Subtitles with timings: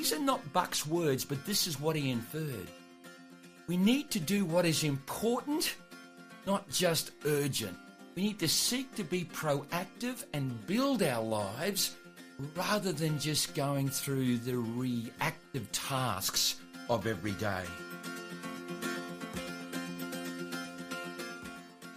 [0.00, 2.68] These are not Buck's words, but this is what he inferred.
[3.66, 5.76] We need to do what is important,
[6.46, 7.76] not just urgent.
[8.16, 11.96] We need to seek to be proactive and build our lives
[12.56, 16.58] rather than just going through the reactive tasks
[16.88, 17.64] of every day.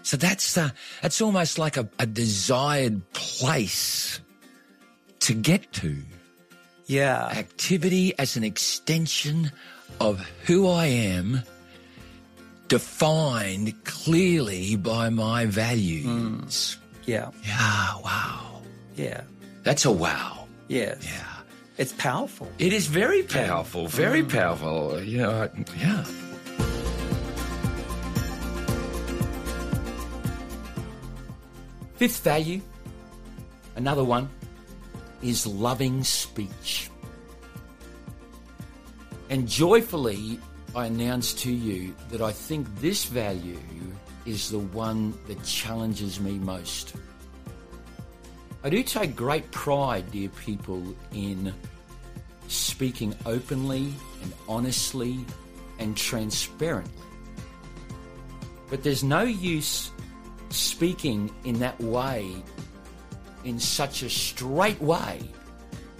[0.01, 0.55] So that's
[1.01, 4.19] that's almost like a, a desired place
[5.21, 6.03] to get to.
[6.85, 7.25] Yeah.
[7.27, 9.51] Activity as an extension
[9.99, 11.41] of who I am,
[12.67, 16.05] defined clearly by my values.
[16.05, 16.77] Mm.
[17.05, 17.31] Yeah.
[17.43, 18.61] Yeah, wow.
[18.95, 19.21] Yeah.
[19.63, 20.47] That's a wow.
[20.67, 21.03] Yes.
[21.05, 21.33] Yeah.
[21.77, 22.47] It's powerful.
[22.59, 23.47] It is very mm.
[23.47, 24.31] powerful, very mm.
[24.31, 25.01] powerful.
[25.01, 26.03] You know, yeah.
[31.95, 32.61] Fifth value,
[33.75, 34.29] another one,
[35.23, 36.89] is loving speech.
[39.29, 40.39] And joyfully,
[40.75, 43.59] I announce to you that I think this value
[44.25, 46.93] is the one that challenges me most.
[48.63, 51.53] I do take great pride, dear people, in
[52.47, 55.25] speaking openly and honestly
[55.79, 56.91] and transparently.
[58.69, 59.91] But there's no use
[60.49, 62.43] speaking in that way,
[63.43, 65.21] in such a straight way,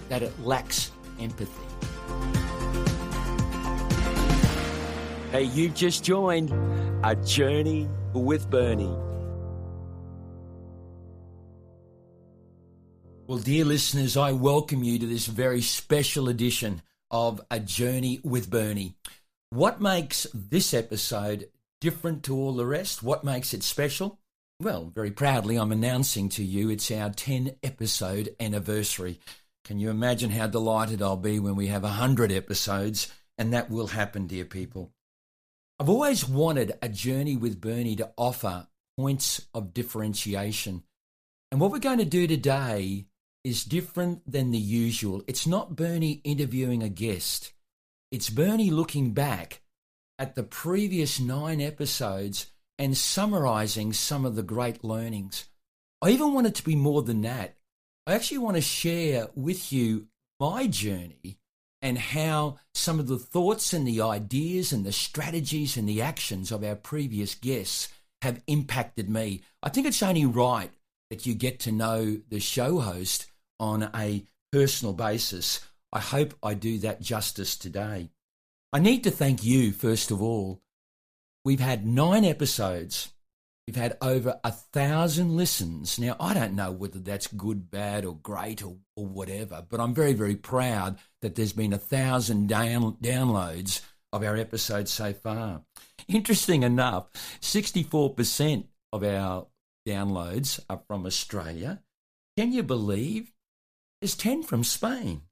[0.08, 1.50] that it lacks empathy.
[5.30, 6.52] Hey, you've just joined
[7.04, 8.96] a journey with Bernie.
[13.26, 18.50] Well, dear listeners, I welcome you to this very special edition of A Journey with
[18.50, 18.96] Bernie.
[19.50, 21.48] What makes this episode
[21.80, 23.02] different to all the rest?
[23.02, 24.20] What makes it special?
[24.60, 29.18] Well, very proudly, I'm announcing to you it's our 10 episode anniversary.
[29.64, 33.12] Can you imagine how delighted I'll be when we have 100 episodes?
[33.36, 34.92] And that will happen, dear people.
[35.80, 40.84] I've always wanted a journey with Bernie to offer points of differentiation.
[41.50, 43.06] And what we're going to do today
[43.42, 45.24] is different than the usual.
[45.26, 47.52] It's not Bernie interviewing a guest,
[48.12, 49.62] it's Bernie looking back
[50.16, 52.46] at the previous nine episodes
[52.78, 55.46] and summarizing some of the great learnings.
[56.02, 57.56] I even want it to be more than that.
[58.06, 60.08] I actually want to share with you
[60.38, 61.38] my journey
[61.80, 66.50] and how some of the thoughts and the ideas and the strategies and the actions
[66.50, 67.88] of our previous guests
[68.22, 69.42] have impacted me.
[69.62, 70.70] I think it's only right
[71.10, 73.26] that you get to know the show host
[73.60, 75.60] on a personal basis.
[75.92, 78.10] I hope I do that justice today.
[78.72, 80.60] I need to thank you, first of all,
[81.44, 83.12] We've had nine episodes.
[83.66, 85.98] We've had over a thousand listens.
[85.98, 89.94] Now, I don't know whether that's good, bad, or great, or, or whatever, but I'm
[89.94, 93.82] very, very proud that there's been a thousand down, downloads
[94.12, 95.62] of our episodes so far.
[96.08, 97.10] Interesting enough,
[97.40, 99.46] 64% of our
[99.86, 101.82] downloads are from Australia.
[102.38, 103.32] Can you believe?
[104.00, 105.22] There's 10 from Spain.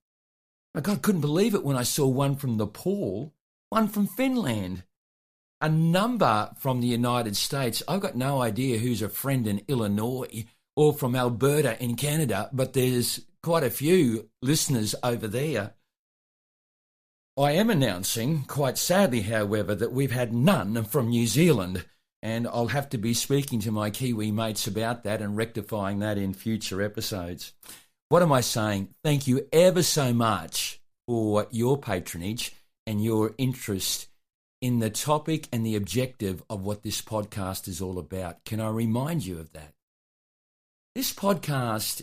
[0.75, 3.33] Like, I couldn't believe it when I saw one from Nepal,
[3.71, 4.85] one from Finland
[5.63, 7.83] a number from the United States.
[7.87, 12.73] I've got no idea who's a friend in Illinois or from Alberta in Canada, but
[12.73, 15.75] there's quite a few listeners over there.
[17.39, 21.85] I am announcing, quite sadly, however, that we've had none from New Zealand,
[22.23, 26.19] and I'll have to be speaking to my Kiwi mates about that and rectifying that
[26.19, 27.53] in future episodes.
[28.09, 28.89] What am I saying?
[29.03, 32.53] Thank you ever so much for your patronage
[32.87, 34.09] and your interest
[34.63, 38.45] in the topic and the objective of what this podcast is all about.
[38.45, 39.75] Can I remind you of that?
[40.95, 42.03] This podcast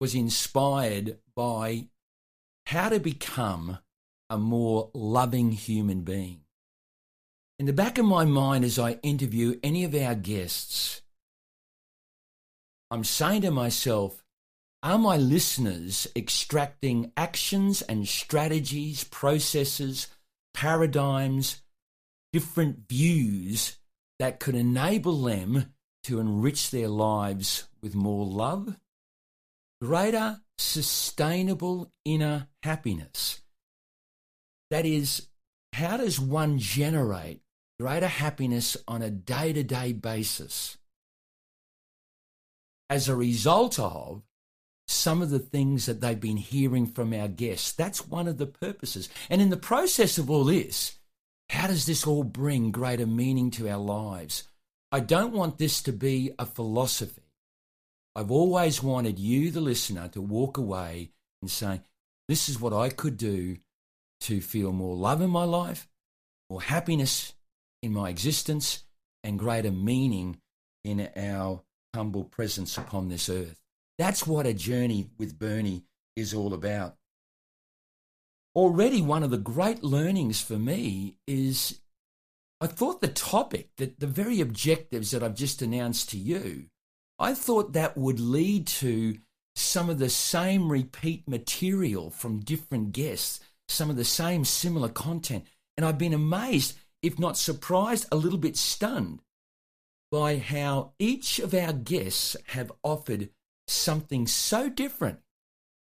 [0.00, 1.88] was inspired by
[2.66, 3.78] how to become
[4.30, 6.42] a more loving human being.
[7.58, 11.02] In the back of my mind, as I interview any of our guests,
[12.90, 14.22] I'm saying to myself,
[14.82, 20.06] are my listeners extracting actions and strategies, processes,
[20.56, 21.62] paradigms,
[22.32, 23.76] different views
[24.18, 25.74] that could enable them
[26.04, 28.76] to enrich their lives with more love,
[29.82, 33.42] greater sustainable inner happiness.
[34.70, 35.28] That is,
[35.74, 37.42] how does one generate
[37.78, 40.78] greater happiness on a day to day basis
[42.88, 44.22] as a result of
[44.88, 47.72] some of the things that they've been hearing from our guests.
[47.72, 49.08] That's one of the purposes.
[49.28, 50.98] And in the process of all this,
[51.50, 54.44] how does this all bring greater meaning to our lives?
[54.92, 57.22] I don't want this to be a philosophy.
[58.14, 61.10] I've always wanted you, the listener, to walk away
[61.42, 61.82] and say,
[62.28, 63.58] this is what I could do
[64.22, 65.88] to feel more love in my life,
[66.48, 67.34] more happiness
[67.82, 68.84] in my existence,
[69.22, 70.40] and greater meaning
[70.82, 71.62] in our
[71.94, 73.60] humble presence upon this earth.
[73.98, 75.84] That's what a journey with Bernie
[76.16, 76.96] is all about.
[78.54, 81.80] Already, one of the great learnings for me is
[82.60, 86.66] I thought the topic, that the very objectives that I've just announced to you,
[87.18, 89.18] I thought that would lead to
[89.54, 95.44] some of the same repeat material from different guests, some of the same similar content.
[95.76, 99.20] And I've been amazed, if not surprised, a little bit stunned
[100.10, 103.30] by how each of our guests have offered
[103.66, 105.18] something so different.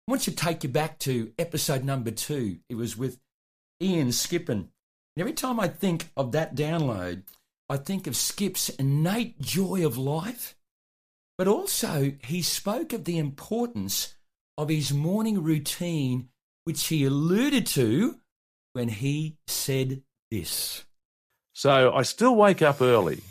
[0.07, 2.59] I want to take you back to episode number two.
[2.69, 3.19] It was with
[3.81, 4.69] Ian Skippen.
[5.17, 7.23] And every time I think of that download,
[7.69, 10.57] I think of Skip's innate joy of life,
[11.39, 14.15] but also he spoke of the importance
[14.59, 16.29] of his morning routine,
[16.65, 18.19] which he alluded to
[18.73, 20.85] when he said this.
[21.53, 23.23] So I still wake up early,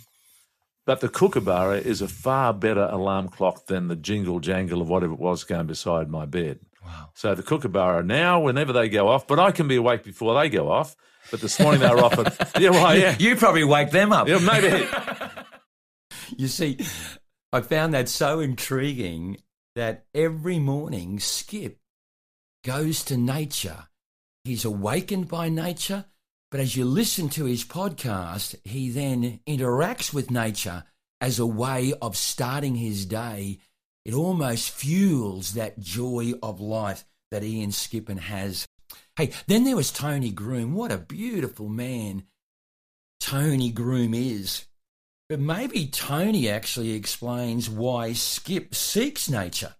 [0.89, 5.13] but the kookaburra is a far better alarm clock than the jingle jangle of whatever
[5.13, 6.61] it was going beside my bed.
[6.83, 7.11] Wow.
[7.13, 10.49] So the kookaburra now, whenever they go off, but I can be awake before they
[10.49, 10.95] go off.
[11.29, 14.27] But this morning they were off at yeah, well, yeah, You probably wake them up.
[14.27, 14.87] yeah, maybe.
[16.37, 16.79] You see,
[17.53, 19.37] I found that so intriguing
[19.75, 21.77] that every morning Skip
[22.65, 23.89] goes to nature.
[24.43, 26.05] He's awakened by nature,
[26.51, 30.83] but as you listen to his podcast, he then interacts with nature
[31.21, 33.59] as a way of starting his day.
[34.05, 38.67] It almost fuels that joy of life that Ian Skippen has.
[39.15, 40.73] Hey, then there was Tony Groom.
[40.73, 42.23] What a beautiful man
[43.19, 44.65] Tony Groom is.
[45.27, 49.75] But maybe Tony actually explains why Skip seeks nature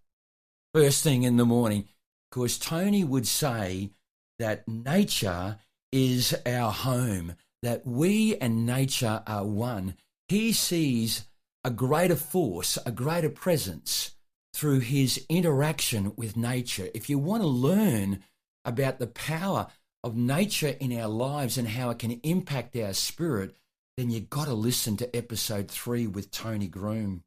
[0.75, 1.88] first thing in the morning.
[2.30, 3.89] Because Tony would say
[4.38, 5.57] that nature
[5.91, 9.95] is our home, that we and nature are one.
[10.27, 11.25] He sees
[11.63, 14.15] a greater force, a greater presence
[14.53, 16.89] through his interaction with nature.
[16.94, 18.24] If you want to learn
[18.65, 19.68] about the power
[20.03, 23.56] of nature in our lives and how it can impact our spirit,
[23.97, 27.24] then you've got to listen to episode three with Tony Groom.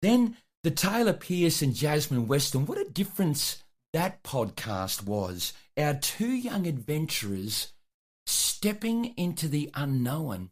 [0.00, 3.62] Then the Taylor Pierce and Jasmine Weston, what a difference
[3.92, 5.52] that podcast was.
[5.76, 7.72] Our two young adventurers
[8.26, 10.50] stepping into the unknown.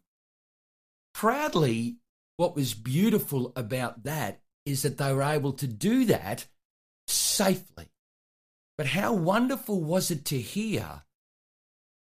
[1.13, 1.97] Proudly,
[2.37, 6.45] what was beautiful about that is that they were able to do that
[7.07, 7.89] safely.
[8.77, 11.03] But how wonderful was it to hear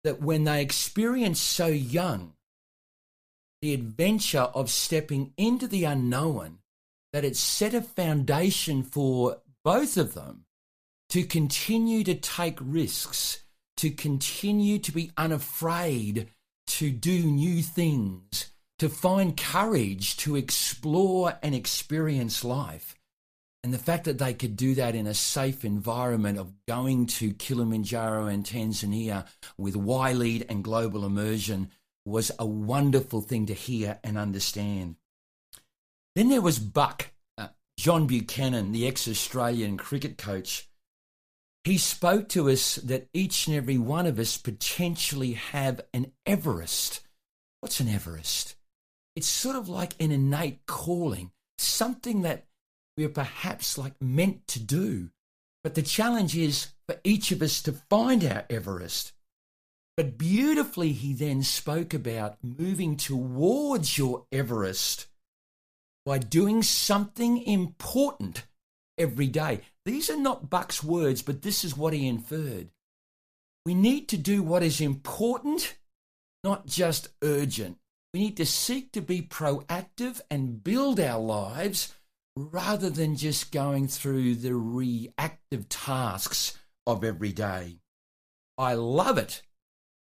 [0.04, 2.34] that when they experienced so young
[3.60, 6.58] the adventure of stepping into the unknown,
[7.12, 10.46] that it set a foundation for both of them
[11.12, 13.43] to continue to take risks,
[13.76, 16.26] to continue to be unafraid
[16.67, 22.94] to do new things, to find courage to explore and experience life.
[23.62, 27.35] And the fact that they could do that in a safe environment of going to
[27.35, 29.26] Kilimanjaro and Tanzania
[29.59, 31.69] with Y Lead and global immersion
[32.06, 34.97] was a wonderful thing to hear and understand.
[36.17, 40.71] Then there was Buck, uh, John Buchanan, the ex Australian cricket coach.
[41.64, 47.00] He spoke to us that each and every one of us potentially have an Everest.
[47.61, 48.57] What's an Everest?
[49.14, 52.47] It's sort of like an innate calling, something that
[52.97, 55.11] we're perhaps like meant to do.
[55.62, 59.12] But the challenge is for each of us to find our Everest.
[59.97, 65.07] But beautifully, he then spoke about moving towards your Everest
[66.04, 68.47] by doing something important
[69.02, 69.61] every day.
[69.85, 72.68] These are not Buck's words, but this is what he inferred.
[73.66, 75.76] We need to do what is important,
[76.42, 77.78] not just urgent.
[78.14, 81.94] We need to seek to be proactive and build our lives
[82.37, 87.78] rather than just going through the reactive tasks of every day.
[88.59, 89.42] I love it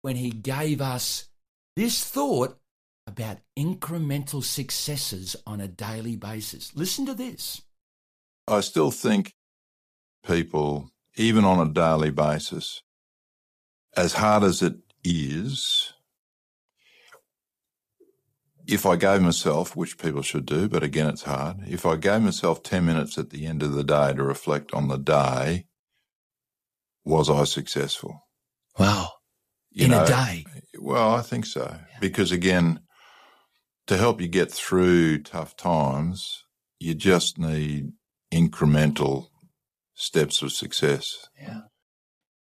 [0.03, 1.29] when he gave us
[1.77, 2.59] this thought
[3.07, 6.75] about incremental successes on a daily basis.
[6.75, 7.63] Listen to this.
[8.51, 9.35] I still think
[10.27, 12.83] people, even on a daily basis,
[13.97, 15.93] as hard as it is,
[18.67, 22.23] if I gave myself, which people should do, but again, it's hard, if I gave
[22.23, 25.67] myself 10 minutes at the end of the day to reflect on the day,
[27.05, 28.27] was I successful?
[28.79, 29.11] Wow.
[29.71, 30.45] You In know, a day.
[30.79, 31.79] Well, I think so.
[32.01, 32.81] Because again,
[33.87, 36.45] to help you get through tough times,
[36.79, 37.93] you just need
[38.33, 39.29] incremental
[39.95, 41.29] steps of success.
[41.41, 41.63] Yeah.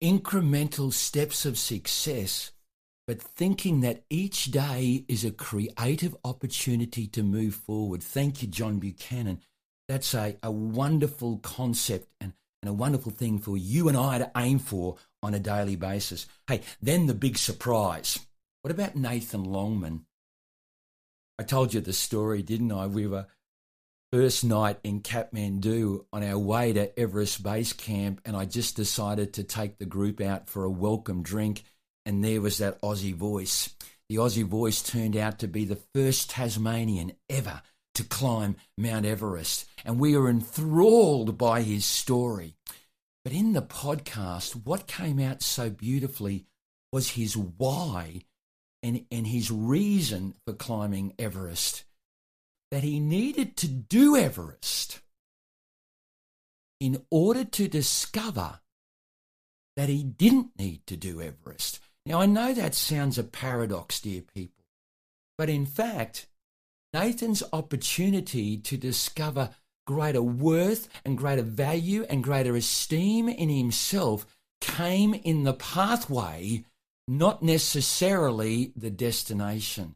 [0.01, 2.51] incremental steps of success,
[3.07, 8.01] but thinking that each day is a creative opportunity to move forward.
[8.03, 9.39] Thank you, John Buchanan.
[9.87, 14.31] That's a, a wonderful concept and, and a wonderful thing for you and I to
[14.37, 16.25] aim for on a daily basis.
[16.47, 18.19] Hey, then the big surprise.
[18.61, 20.05] What about Nathan Longman?
[21.37, 22.87] I told you the story, didn't I?
[22.87, 23.27] We were
[24.13, 29.34] first night in Kathmandu on our way to Everest Base Camp, and I just decided
[29.34, 31.63] to take the group out for a welcome drink,
[32.05, 33.74] and there was that Aussie voice.
[34.10, 37.63] The Aussie voice turned out to be the first Tasmanian ever
[37.96, 42.53] to climb Mount Everest, and we were enthralled by his story.
[43.24, 46.46] But in the podcast, what came out so beautifully
[46.91, 48.22] was his why
[48.84, 51.84] and, and his reason for climbing Everest
[52.74, 55.00] that he needed to do Everest
[56.80, 58.62] in order to discover
[59.75, 61.80] that he didn't need to do Everest.
[62.08, 64.65] Now, I know that sounds a paradox, dear people,
[65.38, 66.25] but in fact,
[66.96, 69.51] Nathan's opportunity to discover
[69.86, 74.25] greater worth and greater value and greater esteem in himself
[74.62, 76.65] came in the pathway,
[77.08, 79.94] not necessarily the destination.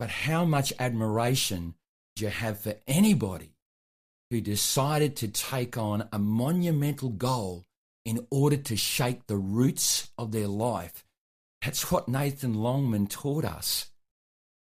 [0.00, 1.74] But how much admiration
[2.20, 3.54] you have for anybody
[4.30, 7.64] who decided to take on a monumental goal
[8.04, 11.04] in order to shake the roots of their life.
[11.62, 13.90] That's what Nathan Longman taught us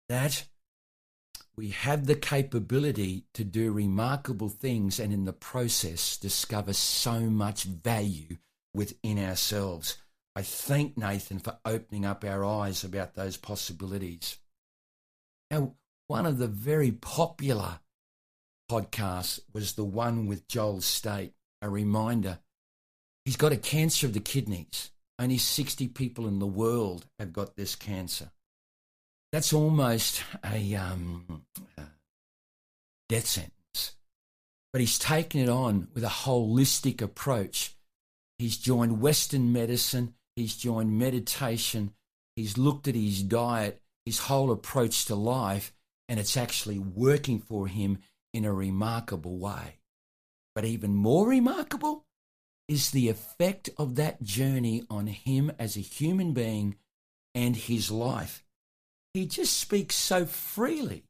[0.09, 0.45] that
[1.55, 7.63] we have the capability to do remarkable things and in the process discover so much
[7.63, 8.37] value
[8.73, 9.97] within ourselves.
[10.35, 14.37] I thank Nathan for opening up our eyes about those possibilities.
[15.49, 15.73] Now,
[16.07, 17.79] one of the very popular
[18.69, 22.39] podcasts was the one with Joel Staite, A reminder
[23.25, 24.91] he's got a cancer of the kidneys.
[25.19, 28.31] Only 60 people in the world have got this cancer.
[29.31, 31.43] That's almost a um,
[33.09, 33.95] death sentence.
[34.71, 37.75] But he's taken it on with a holistic approach.
[38.37, 41.93] He's joined Western medicine, he's joined meditation,
[42.35, 45.73] he's looked at his diet, his whole approach to life,
[46.09, 47.99] and it's actually working for him
[48.33, 49.79] in a remarkable way.
[50.55, 52.05] But even more remarkable
[52.67, 56.75] is the effect of that journey on him as a human being
[57.33, 58.43] and his life.
[59.13, 61.03] He just speaks so freely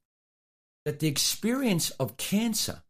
[0.86, 2.84] that the experience of cancer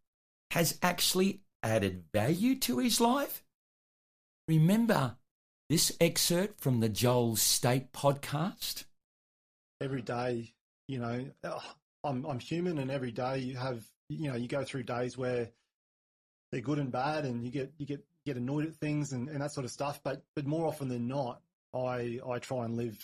[0.52, 3.44] has actually added value to his life.
[4.48, 5.18] Remember
[5.70, 8.86] this excerpt from the Joel Staite podcast?
[9.82, 10.54] Every day,
[10.88, 14.63] you know, oh, I'm I'm human, and every day you have you know you go
[14.63, 15.50] through days where
[16.51, 19.42] they're good and bad, and you get you get get annoyed at things and, and
[19.42, 20.01] that sort of stuff.
[20.04, 21.42] But but more often than not,
[21.74, 22.98] I I try and live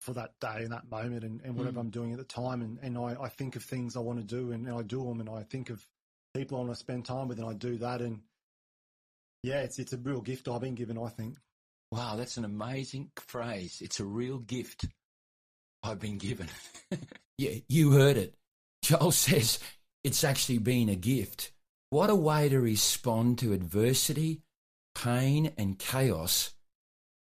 [0.00, 1.80] for that day and that moment and, and whatever mm.
[1.80, 4.24] I'm doing at the time, and and I, I think of things I want to
[4.24, 5.84] do, and, and I do them, and I think of
[6.34, 8.20] people I want to spend time with, and I do that, and
[9.42, 10.98] yeah, it's it's a real gift I've been given.
[10.98, 11.36] I think.
[11.90, 13.78] Wow, that's an amazing phrase.
[13.80, 14.86] It's a real gift
[15.82, 16.48] I've been given.
[17.40, 18.34] yeah, you heard it.
[18.82, 19.58] Joel says
[20.04, 21.52] it's actually been a gift.
[21.88, 24.42] What a way to respond to adversity,
[24.94, 26.52] pain, and chaos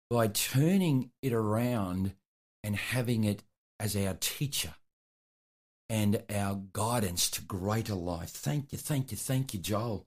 [0.09, 2.15] by turning it around
[2.63, 3.43] and having it
[3.79, 4.75] as our teacher
[5.89, 8.29] and our guidance to greater life.
[8.29, 10.05] Thank you, thank you, thank you, Joel.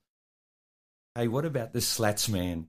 [1.14, 2.68] Hey, what about the Slatts man?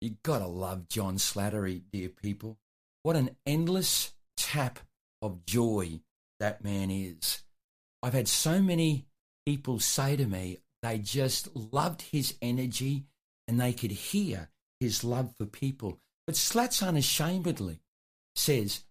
[0.00, 2.58] You gotta love John Slattery, dear people.
[3.02, 4.78] What an endless tap
[5.20, 6.00] of joy
[6.42, 7.40] that man is.
[8.02, 9.06] I've had so many
[9.46, 13.04] people say to me they just loved his energy
[13.46, 16.00] and they could hear his love for people.
[16.26, 17.78] But Slatts unashamedly
[18.34, 18.82] says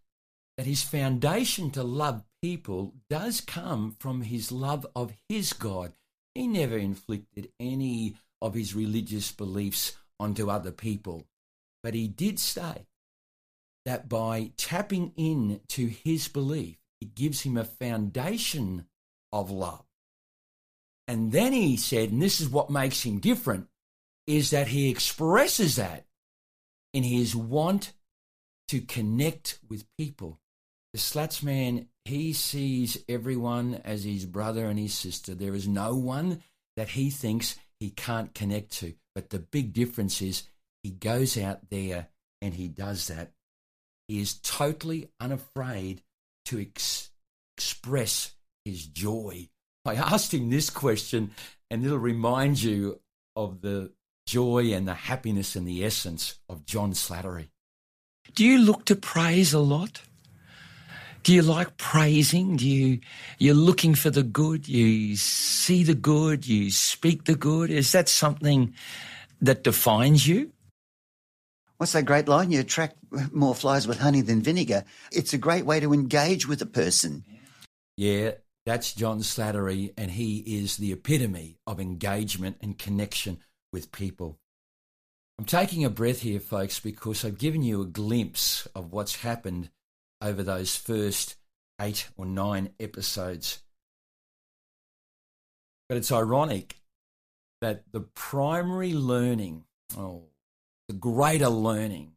[0.56, 5.92] that his foundation to love people does come from his love of his God.
[6.34, 11.26] He never inflicted any of his religious beliefs onto other people,
[11.84, 12.88] but he did say
[13.84, 18.86] that by tapping in to his belief, it gives him a foundation
[19.34, 19.84] of love.
[21.08, 23.68] And then he said, and this is what makes him different,
[24.28, 26.06] is that he expresses that
[26.94, 27.94] in his want
[28.70, 30.40] to connect with people.
[30.94, 35.34] The Slatts man, he sees everyone as his brother and his sister.
[35.34, 36.44] There is no one
[36.78, 38.94] that he thinks he can't connect to.
[39.16, 40.44] But the big difference is
[40.84, 42.08] he goes out there
[42.42, 43.32] and he does that
[44.12, 46.02] he is totally unafraid
[46.46, 47.12] to ex-
[47.58, 48.34] express
[48.66, 49.50] his joy.
[49.86, 51.32] I asked him this question,
[51.70, 53.00] and it'll remind you
[53.36, 53.92] of the
[54.28, 57.50] joy and the happiness and the essence of John Slattery.
[58.36, 60.02] Do you look to praise a lot?
[61.24, 62.58] Do you like praising?
[62.58, 63.00] Do you
[63.38, 64.68] you're looking for the good?
[64.68, 67.70] You see the good, you speak the good?
[67.70, 68.74] Is that something
[69.42, 70.52] that defines you?
[71.82, 72.52] What's that great line?
[72.52, 72.98] You attract
[73.32, 74.84] more flies with honey than vinegar.
[75.12, 77.26] It's a great way to engage with a person.
[77.98, 78.34] Yeah,
[78.68, 83.40] that's John Slattery, and he is the epitome of engagement and connection
[83.74, 84.38] with people.
[85.40, 89.72] I'm taking a breath here, folks, because I've given you a glimpse of what's happened
[90.22, 91.36] over those first
[91.82, 93.58] eight or nine episodes.
[95.90, 96.76] But it's ironic
[97.60, 99.64] that the primary learning,
[99.98, 100.26] oh,
[100.92, 102.12] the greater learning,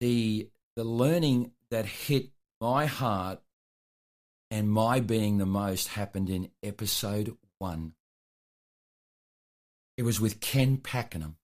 [0.00, 3.38] the the learning that hit my heart
[4.50, 7.92] and my being the most happened in episode one.
[9.98, 11.36] It was with Ken Pakenham.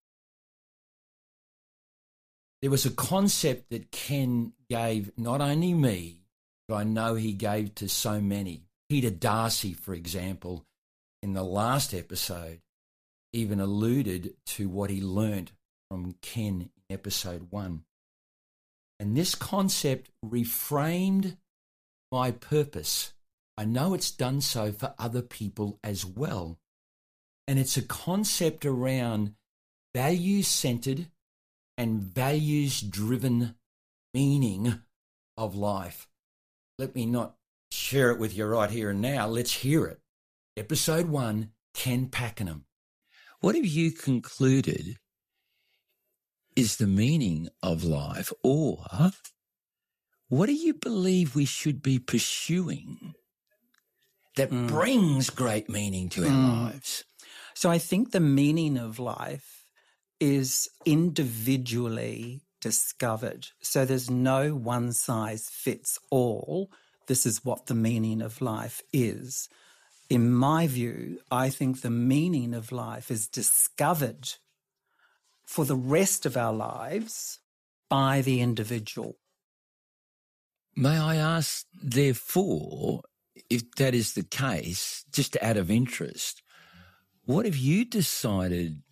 [2.63, 6.23] There was a concept that Ken gave not only me,
[6.67, 8.63] but I know he gave to so many.
[8.89, 10.65] Peter Darcy, for example,
[11.23, 12.63] in the last episode,
[13.35, 15.53] even alluded to what he learnt
[15.93, 17.83] from Ken in episode one.
[18.99, 21.37] And this concept reframed
[22.11, 23.13] my purpose.
[23.59, 26.59] I know it's done so for other people as well.
[27.47, 29.35] And it's a concept around
[29.95, 31.09] values centered
[31.77, 33.57] and values driven
[34.15, 34.81] meaning
[35.37, 36.09] of life.
[36.79, 37.35] Let me not
[37.71, 39.27] share it with you right here and now.
[39.27, 40.01] Let's hear it.
[40.57, 42.65] Episode one Ken Pakenham.
[43.41, 44.97] What have you concluded
[46.57, 48.85] is the meaning of life, or
[50.29, 53.15] what do you believe we should be pursuing
[54.37, 54.67] that mm.
[54.67, 56.63] brings great meaning to our mm.
[56.65, 57.05] lives?
[57.55, 59.67] So I think the meaning of life
[60.21, 63.49] is individually discovered.
[63.61, 66.71] So there's no one size fits all.
[67.09, 69.49] This is what the meaning of life is.
[70.09, 74.35] In my view, I think the meaning of life is discovered
[75.45, 77.39] for the rest of our lives
[77.89, 79.19] by the individual.
[80.75, 83.03] May I ask, therefore,
[83.51, 86.43] if that is the case, just out of interest,
[87.25, 88.83] what have you decided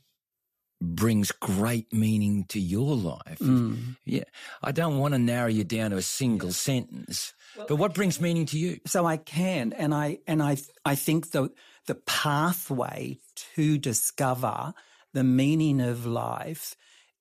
[0.83, 3.39] brings great meaning to your life?
[3.39, 3.97] Mm.
[4.05, 4.25] Yeah.
[4.63, 8.21] I don't want to narrow you down to a single sentence, well, but what brings
[8.21, 8.81] meaning to you?
[8.87, 11.51] So I can, and I, and I, I think the,
[11.87, 13.19] the pathway
[13.55, 14.75] to discover
[15.13, 16.77] the meaning of life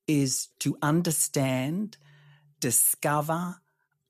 [0.08, 1.98] is to understand,
[2.60, 3.58] discover,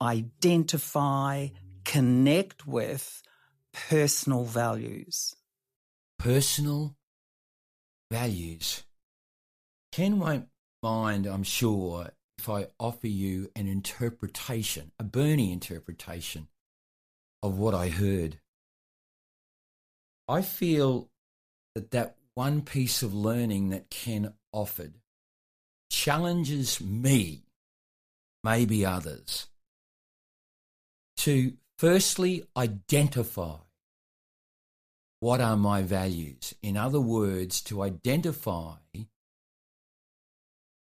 [0.01, 1.47] identify,
[1.85, 3.21] connect with
[3.73, 5.35] personal values.
[6.17, 6.95] Personal
[8.11, 8.83] values.
[9.91, 10.47] Ken won't
[10.81, 16.47] mind, I'm sure, if I offer you an interpretation, a Bernie interpretation
[17.43, 18.39] of what I heard.
[20.27, 21.09] I feel
[21.75, 24.93] that that one piece of learning that Ken offered
[25.89, 27.43] challenges me,
[28.45, 29.47] maybe others,
[31.17, 33.57] to firstly identify
[35.19, 36.55] what are my values.
[36.63, 38.75] In other words, to identify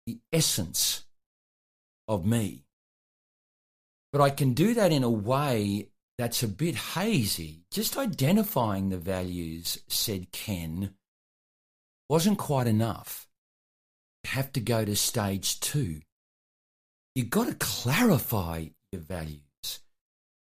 [0.05, 1.03] the essence
[2.07, 2.63] of me.
[4.13, 5.87] But I can do that in a way
[6.19, 7.63] that's a bit hazy.
[7.71, 10.93] Just identifying the values, said Ken,
[12.09, 13.27] wasn't quite enough.
[14.23, 16.01] You have to go to stage two.
[17.15, 19.41] You've got to clarify your values.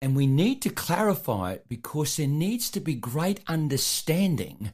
[0.02, 4.74] And we need to clarify it because there needs to be great understanding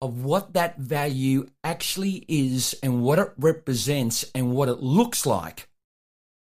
[0.00, 5.68] of what that value actually is and what it represents and what it looks like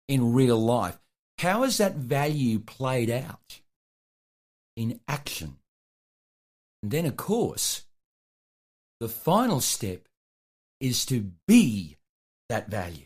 [0.08, 0.98] in real life.
[1.38, 3.60] How is that value played out
[4.76, 5.56] in action?
[6.82, 7.85] And then, of course,
[9.00, 10.08] the final step
[10.80, 11.96] is to be
[12.48, 13.04] that value.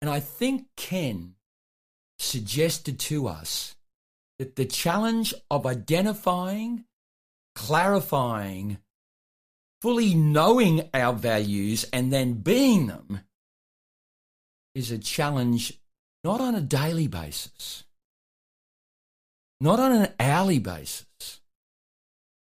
[0.00, 1.34] And I think Ken
[2.18, 3.76] suggested to us
[4.38, 6.84] that the challenge of identifying,
[7.54, 8.78] clarifying,
[9.80, 13.20] fully knowing our values and then being them
[14.74, 15.78] is a challenge
[16.24, 17.84] not on a daily basis,
[19.60, 21.07] not on an hourly basis,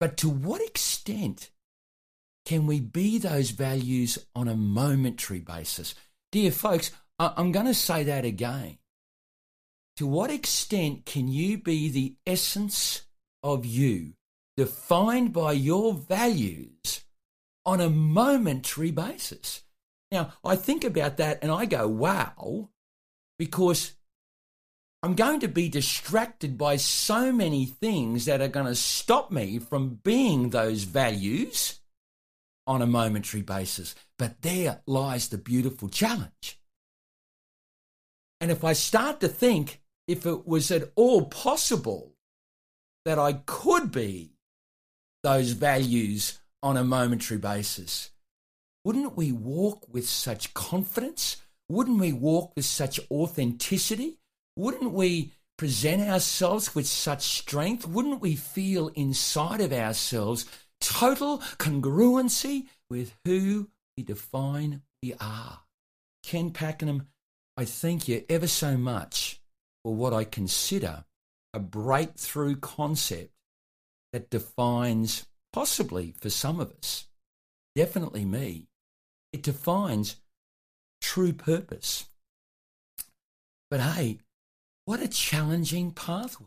[0.01, 1.51] but to what extent
[2.45, 5.95] can we be those values on a momentary basis?
[6.33, 8.79] Dear folks, I'm going to say that again.
[9.97, 13.03] To what extent can you be the essence
[13.43, 14.13] of you,
[14.57, 17.05] defined by your values
[17.67, 19.63] on a momentary basis.
[20.11, 22.71] Now, I think about that and I go, wow,
[23.39, 23.93] because
[25.03, 29.61] I'm going to be distracted by so many things that are going to stop me
[29.61, 31.79] from being those values
[32.67, 33.95] on a momentary basis.
[34.19, 36.61] But there lies the beautiful challenge.
[38.41, 42.15] And if I start to think if it was at all possible
[43.05, 44.33] that I could be
[45.23, 48.11] those values on a momentary basis,
[48.85, 51.37] wouldn't we walk with such confidence?
[51.69, 54.19] Wouldn't we walk with such authenticity?
[54.59, 57.87] Wouldn't we present ourselves with such strength?
[57.87, 60.47] Wouldn't we feel inside of ourselves
[60.81, 65.61] total congruency with who we define we are?
[66.25, 67.07] Ken Pakenham,
[67.57, 69.41] I thank you ever so much
[69.85, 71.05] for what I consider
[71.55, 73.31] a breakthrough concept
[74.13, 77.07] that defines, possibly for some of us,
[77.77, 78.67] definitely me,
[79.33, 80.17] it defines
[81.01, 82.09] true purpose.
[83.71, 84.19] But hey,
[84.89, 86.47] what a challenging pathway.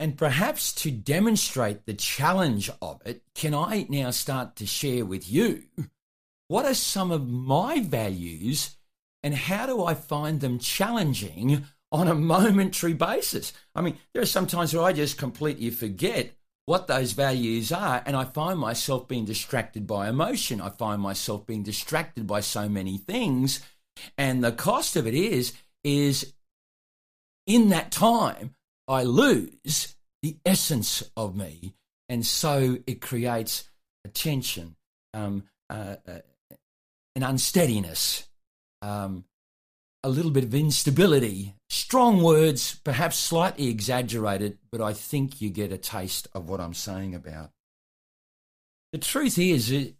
[0.00, 5.30] And perhaps to demonstrate the challenge of it, can I now start to share with
[5.30, 5.64] you
[6.48, 8.74] what are some of my values
[9.22, 13.52] and how do I find them challenging on a momentary basis?
[13.74, 16.32] I mean, there are some times where I just completely forget
[16.64, 20.62] what those values are and I find myself being distracted by emotion.
[20.62, 23.60] I find myself being distracted by so many things.
[24.16, 25.52] And the cost of it is,
[25.84, 26.32] is
[27.46, 28.54] in that time,
[28.88, 31.74] I lose the essence of me.
[32.08, 33.68] And so it creates
[34.04, 34.76] a tension,
[35.14, 36.18] um, uh, uh,
[37.16, 38.28] an unsteadiness,
[38.82, 39.24] um,
[40.04, 41.54] a little bit of instability.
[41.70, 46.74] Strong words, perhaps slightly exaggerated, but I think you get a taste of what I'm
[46.74, 47.50] saying about.
[48.92, 49.94] The truth is, in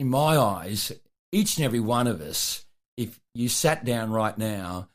[0.00, 0.92] my eyes,
[1.32, 4.88] each and every one of us, if you sat down right now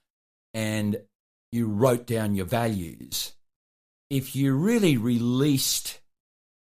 [0.53, 1.01] and
[1.51, 3.33] you wrote down your values,
[4.09, 5.99] if you really released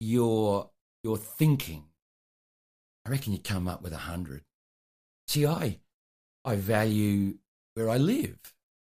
[0.00, 0.70] your
[1.02, 1.84] your thinking,
[3.04, 4.42] I reckon you'd come up with a hundred.
[5.28, 5.78] See, I
[6.44, 7.38] I value
[7.74, 8.38] where I live.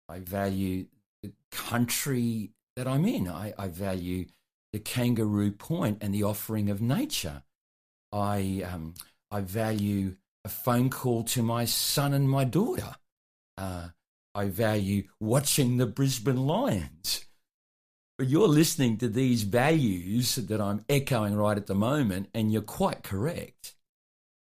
[0.10, 0.88] I value
[1.24, 3.28] the country that I'm in.
[3.28, 4.26] I, I value
[4.74, 7.44] the kangaroo point and the offering of nature.
[8.12, 8.94] I um,
[9.30, 12.96] I value a phone call to my son and my daughter.
[13.58, 13.90] Uh,
[14.34, 17.26] I value watching the Brisbane Lions.
[18.18, 22.62] But you're listening to these values that I'm echoing right at the moment, and you're
[22.62, 23.76] quite correct.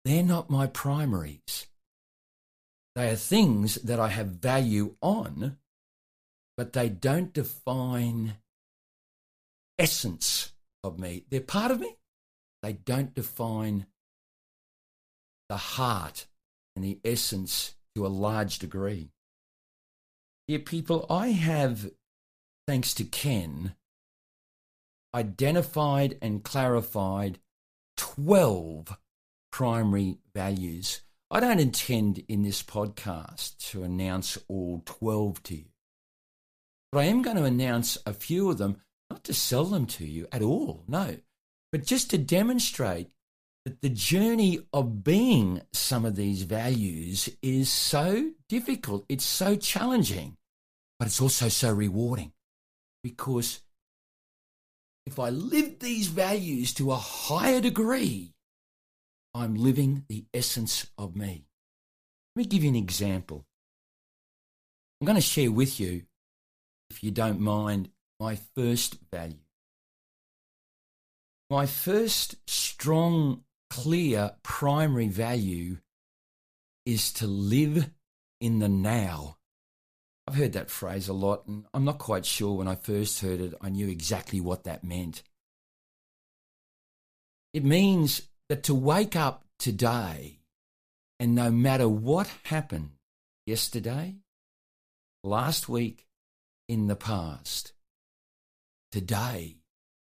[0.06, 1.68] They're not my primaries.
[2.96, 5.58] They are things that I have value on,
[6.56, 8.36] but they don't define
[9.80, 11.26] essence of me.
[11.30, 11.98] They're part of me.
[12.62, 13.88] They don't define
[15.50, 16.28] the heart
[16.76, 19.10] and the essence to a large degree.
[20.46, 21.90] Dear people, I have,
[22.68, 23.76] thanks to Ken,
[25.16, 27.40] identified and clarified
[27.96, 28.98] 12
[29.54, 31.00] primary values.
[31.32, 35.66] I don't intend in this podcast to announce all 12 to you,
[36.92, 40.06] but I am going to announce a few of them, not to sell them to
[40.06, 41.16] you at all, no,
[41.72, 43.12] but just to demonstrate
[43.66, 50.36] that the journey of being some of these values is so difficult, it's so challenging,
[51.00, 52.34] but it's also so rewarding
[53.04, 53.62] because
[55.06, 58.34] if I live these values to a higher degree,
[59.34, 61.46] I'm living the essence of me.
[62.36, 63.46] Let me give you an example.
[65.00, 66.04] I'm going to share with you,
[66.90, 69.40] if you don't mind, my first value.
[71.50, 75.78] My first strong clear primary value
[76.86, 77.90] is to live
[78.40, 79.38] in the now.
[80.28, 83.42] I've heard that phrase a lot, and I'm not quite sure when I first heard
[83.42, 85.24] it, I knew exactly what that meant.
[87.52, 90.38] It means that to wake up today
[91.20, 92.92] and no matter what happened
[93.48, 94.18] yesterday,
[95.24, 96.06] last week,
[96.70, 97.74] in the past,
[98.92, 99.58] today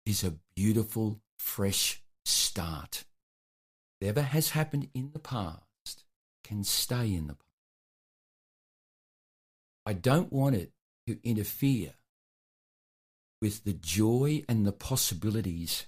[0.07, 3.05] is a beautiful, fresh start.
[3.99, 6.05] Whatever has happened in the past
[6.43, 7.45] can stay in the past.
[9.85, 10.71] I don't want it
[11.07, 11.93] to interfere
[13.41, 15.85] with the joy and the possibilities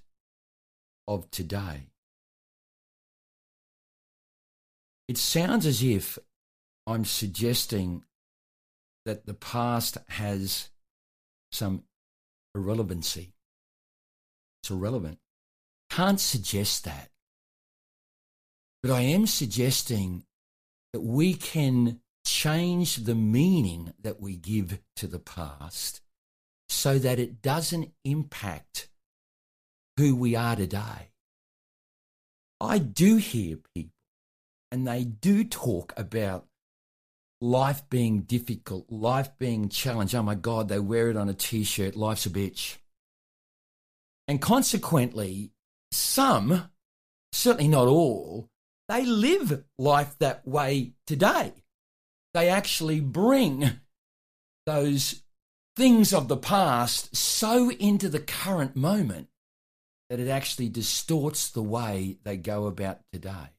[1.07, 1.91] of today.
[5.07, 6.17] It sounds as if
[6.87, 8.03] I'm suggesting
[9.05, 10.69] that the past has
[11.51, 11.83] some
[12.55, 13.33] irrelevancy.
[14.61, 15.19] It's irrelevant.
[15.89, 17.09] Can't suggest that.
[18.81, 20.23] But I am suggesting
[20.93, 26.01] that we can change the meaning that we give to the past
[26.69, 28.89] so that it doesn't impact
[29.97, 31.11] who we are today.
[32.59, 33.91] I do hear people
[34.71, 36.45] and they do talk about
[37.41, 40.15] life being difficult, life being challenged.
[40.15, 42.77] Oh my God, they wear it on a t shirt, life's a bitch.
[44.27, 45.51] And consequently,
[45.91, 46.69] some,
[47.33, 48.50] certainly not all,
[48.91, 51.53] they live life that way today.
[52.33, 53.79] They actually bring
[54.65, 55.23] those
[55.77, 59.29] things of the past so into the current moment
[60.09, 63.55] that it actually distorts the way they go about today.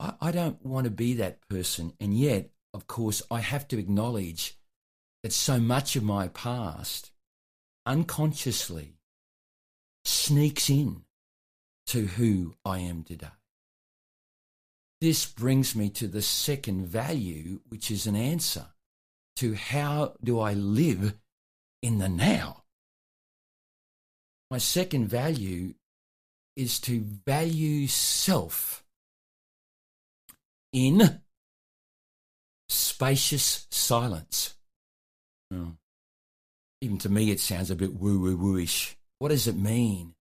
[0.00, 1.92] I, I don't want to be that person.
[2.00, 4.58] And yet, of course, I have to acknowledge
[5.22, 7.12] that so much of my past
[7.86, 8.96] unconsciously
[10.04, 11.04] sneaks in
[11.86, 13.28] to who I am today.
[15.02, 18.66] This brings me to the second value, which is an answer
[19.34, 21.16] to how do I live
[21.82, 22.62] in the now.
[24.48, 25.74] My second value
[26.54, 28.84] is to value self
[30.72, 31.20] in
[32.68, 34.54] spacious silence.
[35.52, 35.72] Oh.
[36.80, 38.94] Even to me, it sounds a bit woo woo wooish.
[39.18, 40.14] What does it mean?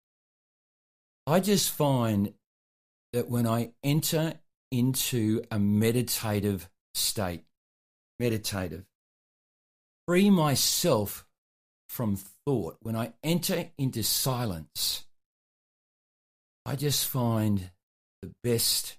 [1.27, 2.33] I just find
[3.13, 4.40] that when I enter
[4.71, 7.43] into a meditative state,
[8.19, 8.85] meditative,
[10.07, 11.25] free myself
[11.89, 15.05] from thought, when I enter into silence,
[16.65, 17.71] I just find
[18.21, 18.97] the best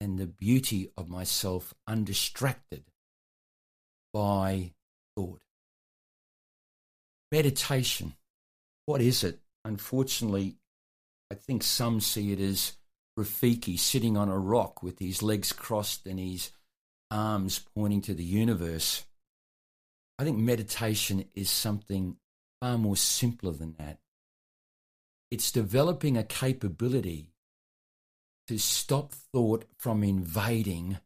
[0.00, 2.84] and the beauty of myself undistracted
[4.12, 4.72] by
[5.16, 5.42] thought.
[7.30, 8.14] Meditation,
[8.86, 9.38] what is it?
[9.64, 10.56] Unfortunately,
[11.30, 12.76] I think some see it as
[13.18, 16.50] Rafiki sitting on a rock with his legs crossed and his
[17.10, 19.04] arms pointing to the universe.
[20.18, 22.16] I think meditation is something
[22.60, 23.98] far more simpler than that.
[25.30, 27.28] It's developing a capability
[28.48, 30.98] to stop thought from invading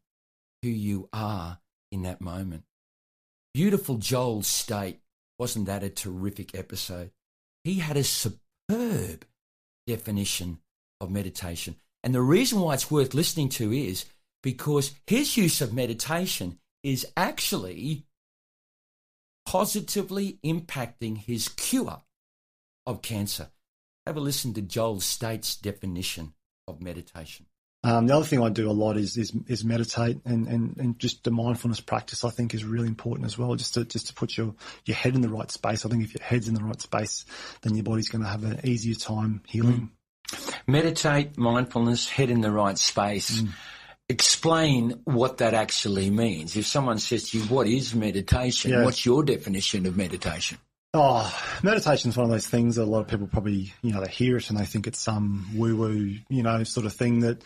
[0.62, 1.58] who you are
[1.90, 2.64] in that moment.
[3.54, 5.00] Beautiful Joel's state.
[5.38, 7.12] wasn't that a terrific episode?
[7.64, 9.24] He had a superb
[9.86, 10.58] definition
[11.00, 11.76] of meditation.
[12.02, 14.04] And the reason why it's worth listening to is
[14.42, 18.04] because his use of meditation is actually
[19.44, 22.02] positively impacting his cure
[22.86, 23.48] of cancer.
[24.06, 26.34] Have a listen to Joel Staite's definition
[26.66, 27.46] of meditation.
[27.84, 30.98] Um, the other thing I do a lot is is, is meditate and, and, and
[30.98, 32.24] just the mindfulness practice.
[32.24, 33.54] I think is really important as well.
[33.54, 35.86] Just to just to put your your head in the right space.
[35.86, 37.24] I think if your head's in the right space,
[37.62, 39.72] then your body's going to have an easier time healing.
[39.72, 39.90] Mm.
[40.68, 43.40] Meditate, mindfulness, head in the right space.
[43.40, 43.48] Mm.
[44.08, 46.56] Explain what that actually means.
[46.56, 48.84] If someone says to you, "What is meditation?" Yeah.
[48.84, 50.58] What's your definition of meditation?
[50.94, 51.30] Oh,
[51.62, 54.10] meditation is one of those things that a lot of people probably, you know, they
[54.10, 57.42] hear it and they think it's some woo woo, you know, sort of thing that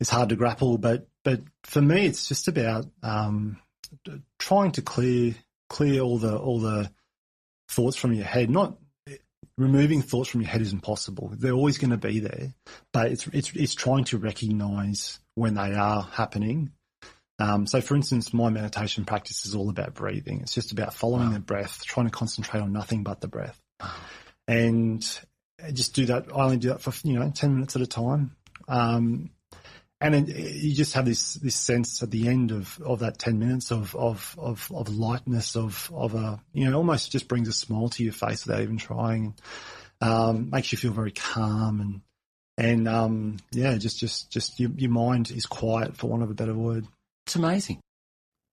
[0.00, 0.78] is hard to grapple.
[0.78, 3.58] But, but for me, it's just about, um,
[4.38, 5.34] trying to clear,
[5.68, 6.90] clear all the, all the
[7.68, 8.48] thoughts from your head.
[8.48, 8.78] Not
[9.60, 11.32] removing thoughts from your head is impossible.
[11.36, 12.54] They're always going to be there,
[12.92, 16.72] but it's, it's, it's trying to recognize when they are happening
[17.40, 20.42] um, so, for instance, my meditation practice is all about breathing.
[20.42, 21.34] It's just about following wow.
[21.34, 23.58] the breath, trying to concentrate on nothing but the breath,
[24.46, 25.02] and
[25.72, 26.26] just do that.
[26.28, 28.36] I only do that for you know ten minutes at a time,
[28.68, 29.30] um,
[30.00, 33.70] and you just have this this sense at the end of, of that ten minutes
[33.70, 37.88] of of of, of lightness of of a you know almost just brings a smile
[37.90, 39.34] to your face without even trying,
[40.00, 42.00] um, makes you feel very calm and
[42.60, 46.34] and um, yeah, just just just your, your mind is quiet for want of a
[46.34, 46.86] better word.
[47.26, 47.80] It's amazing.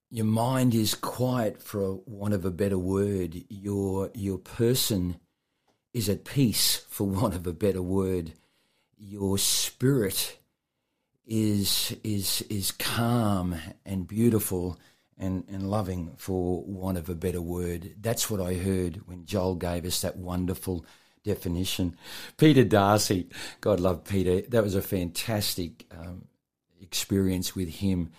[0.10, 3.44] Your mind is quiet, for want of a better word.
[3.50, 5.20] Your your person
[5.94, 8.32] is at peace, for want of a better word.
[8.98, 10.38] Your spirit
[11.28, 14.80] is is is calm and beautiful
[15.20, 17.96] and, and loving, for want of a better word.
[18.00, 20.86] That's what I heard when Joel gave us that wonderful
[21.24, 21.98] definition.
[22.38, 23.28] Peter Darcy,
[23.60, 24.42] God love Peter.
[24.42, 26.26] That was a fantastic um,
[26.80, 28.12] experience with him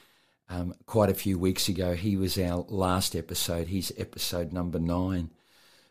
[0.48, 1.94] um, quite a few weeks ago.
[1.94, 3.68] He was our last episode.
[3.68, 5.30] He's episode number nine.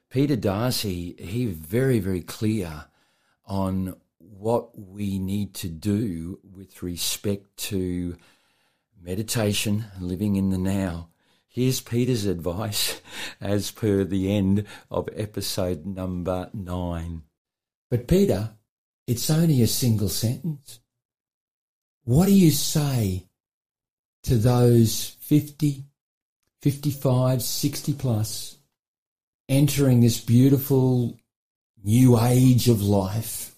[0.09, 2.85] Peter Darcy, he very, very clear
[3.45, 8.17] on what we need to do with respect to
[9.01, 11.09] meditation, living in the now.
[11.47, 13.01] Here's Peter's advice
[13.41, 17.23] as per the end of episode number nine.
[17.89, 18.51] But Peter,
[19.07, 20.79] it's only a single sentence.
[22.03, 23.27] What do you say
[24.23, 25.85] to those 50,
[26.61, 28.57] 55, 60 plus
[29.49, 31.17] entering this beautiful
[31.83, 33.56] new age of life?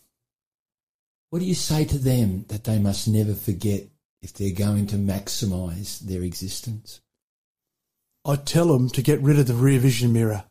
[1.30, 3.84] What do you say to them that they must never forget
[4.22, 7.02] if they're going to maximize their existence?
[8.26, 10.46] I tell them to get rid of the rear vision mirror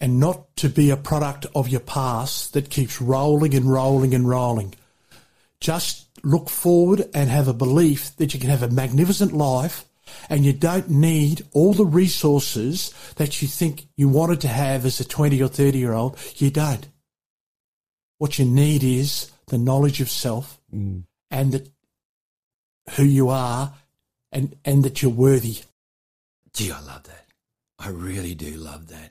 [0.00, 4.28] and not to be a product of your past that keeps rolling and rolling and
[4.28, 4.74] rolling.
[5.60, 9.84] Just look forward and have a belief that you can have a magnificent life
[10.28, 14.98] and you don't need all the resources that you think you wanted to have as
[14.98, 16.18] a 20 or 30 year old.
[16.36, 16.88] You don't.
[18.24, 21.04] What you need is the knowledge of self Mm.
[21.30, 21.68] and that
[22.96, 23.74] who you are
[24.32, 25.58] and, and that you're worthy.
[26.54, 27.26] Gee, I love that.
[27.78, 29.10] I really do love that.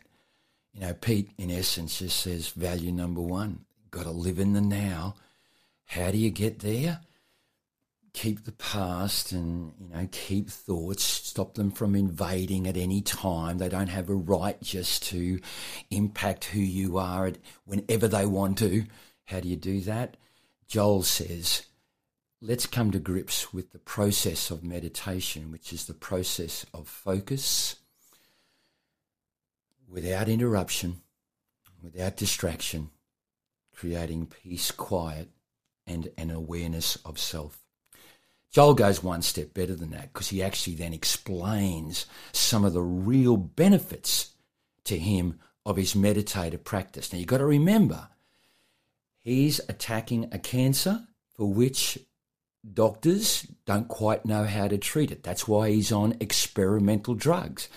[0.74, 4.62] You know, Pete, in essence, just says value number one got to live in the
[4.62, 5.14] now.
[5.86, 7.02] How do you get there?
[8.14, 13.58] Keep the past and, you know, keep thoughts, stop them from invading at any time.
[13.58, 15.40] They don't have a right just to
[15.90, 18.86] impact who you are at whenever they want to.
[19.26, 20.18] How do you do that?
[20.68, 21.64] Joel says,
[22.40, 27.78] let's come to grips with the process of meditation, which is the process of focus
[29.88, 31.02] without interruption,
[31.82, 32.90] without distraction,
[33.76, 35.30] creating peace, quiet,
[35.88, 37.63] and an awareness of self.
[38.54, 42.84] Joel goes one step better than that because he actually then explains some of the
[42.84, 44.36] real benefits
[44.86, 47.12] to him of his meditative practice.
[47.12, 48.10] Now you've got to remember,
[49.22, 51.02] he's attacking a cancer
[51.36, 51.98] for which
[52.72, 55.24] doctors don't quite know how to treat it.
[55.24, 57.70] That's why he's on experimental drugs.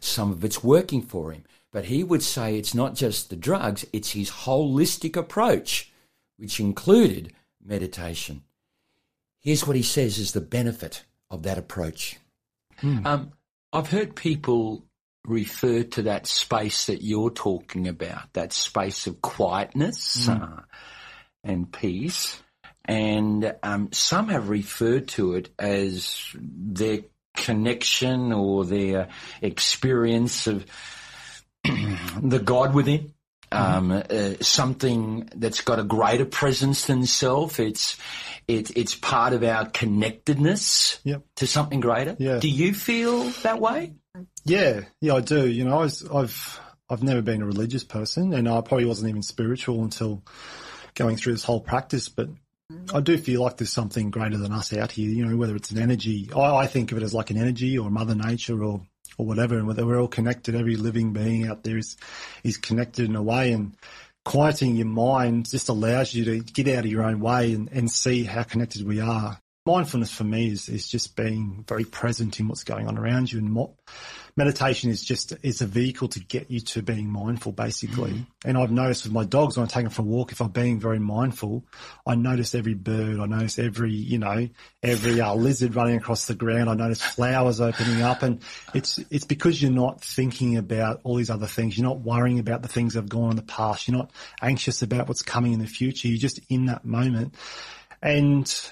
[0.00, 1.44] Some of it's working for him.
[1.70, 5.92] But he would say it's not just the drugs, it's his holistic approach,
[6.38, 7.32] which included
[7.64, 8.42] meditation.
[9.44, 12.18] Here's what he says is the benefit of that approach.
[13.06, 13.32] Um,
[13.72, 14.84] I've heard people
[15.26, 20.62] refer to that space that you're talking about, that space of quietness uh,
[21.42, 22.40] and peace.
[22.86, 27.00] And um, some have referred to it as their
[27.34, 29.08] connection or their
[29.40, 30.66] experience of
[31.64, 33.12] the God within.
[33.52, 37.60] Um, uh, something that's got a greater presence than self.
[37.60, 37.96] It's
[38.48, 41.22] it, it's part of our connectedness Yep.
[41.36, 42.16] to something greater.
[42.18, 42.38] Yeah.
[42.38, 43.94] Do you feel that way?
[44.44, 45.48] Yeah, yeah, I do.
[45.48, 49.08] You know, I was, I've I've never been a religious person, and I probably wasn't
[49.08, 50.22] even spiritual until
[50.94, 52.08] going through this whole practice.
[52.08, 52.28] But
[52.92, 55.08] I do feel like there's something greater than us out here.
[55.08, 57.76] You know, whether it's an energy, I, I think of it as like an energy
[57.78, 58.82] or Mother Nature or
[59.16, 60.54] or whatever, and whether we're all connected.
[60.54, 61.96] Every living being out there is
[62.44, 63.76] is connected in a way, and
[64.24, 67.90] quieting your mind just allows you to get out of your own way and, and
[67.90, 69.38] see how connected we are.
[69.66, 73.38] Mindfulness for me is, is just being very present in what's going on around you
[73.38, 73.76] and mo-
[74.36, 78.26] meditation is just is a vehicle to get you to being mindful basically.
[78.44, 80.50] And i've noticed with my dogs when i take them for a walk if i'm
[80.50, 81.64] being very mindful
[82.06, 84.48] i notice every bird i notice every you know
[84.82, 88.22] every uh, lizard running across the ground i notice flowers opening up.
[88.22, 88.40] And
[88.74, 91.76] it's it's because you're not thinking about all these other things.
[91.76, 93.88] You're not worrying about the things that have gone in the past.
[93.88, 96.08] You're not anxious about what's coming in the future.
[96.08, 97.34] You're just in that moment.
[98.02, 98.70] And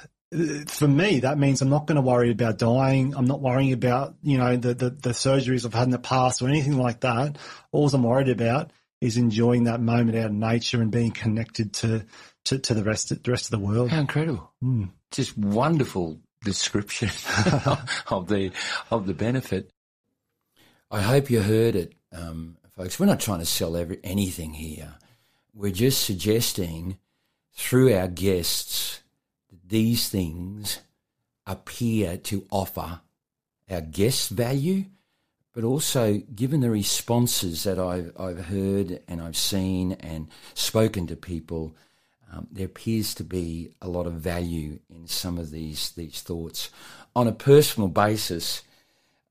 [0.67, 3.15] for me, that means I'm not going to worry about dying.
[3.15, 6.41] I'm not worrying about, you know, the, the, the surgeries I've had in the past
[6.41, 7.37] or anything like that.
[7.71, 12.07] All I'm worried about is enjoying that moment out in nature and being connected to,
[12.45, 13.91] to, to the rest of, the rest of the world.
[13.91, 14.51] How incredible!
[14.63, 14.91] Mm.
[15.11, 17.09] Just wonderful description
[18.09, 18.53] of the
[18.91, 19.71] of the benefit.
[20.91, 22.99] I hope you heard it, um, folks.
[22.99, 24.95] We're not trying to sell every, anything here.
[25.55, 26.99] We're just suggesting
[27.55, 29.02] through our guests
[29.73, 30.81] these things
[31.47, 33.01] appear to offer
[33.71, 34.85] our guests value,
[35.55, 41.17] but also given the responses that I've, I've heard and I've seen and spoken to
[41.17, 41.75] people,
[42.31, 46.69] um, there appears to be a lot of value in some of these these thoughts.
[47.17, 48.63] On a personal basis,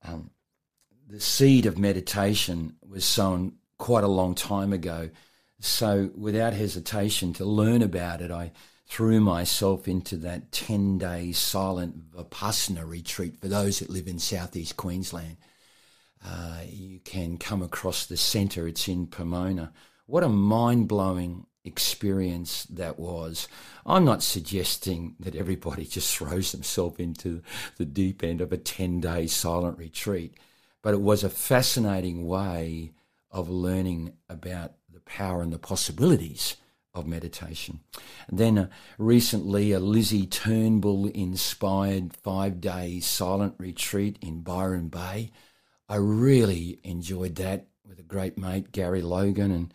[0.04, 0.32] um,
[1.08, 5.12] the seed of meditation was sown quite a long time ago.
[5.60, 8.52] So, without hesitation, to learn about it, I
[8.92, 14.76] threw myself into that 10 day silent Vipassana retreat for those that live in southeast
[14.76, 15.38] Queensland.
[16.24, 19.72] Uh, you can come across the centre, it's in Pomona.
[20.08, 23.48] What a mind blowing experience that was.
[23.86, 27.42] I'm not suggesting that everybody just throws themselves into
[27.78, 30.38] the deep end of a 10 day silent retreat,
[30.82, 32.92] but it was a fascinating way
[33.32, 36.58] of learning about the power and the possibilities
[36.94, 37.80] of meditation.
[38.30, 38.68] Then uh,
[38.98, 45.32] recently, a Lizzie Turnbull inspired five day silent retreat in Byron Bay.
[45.88, 49.74] I really enjoyed that with a great mate, Gary Logan, and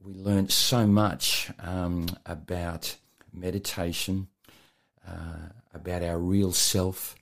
[0.00, 2.96] we learned so much um, about
[3.32, 4.28] meditation,
[5.06, 7.14] uh, about our real self,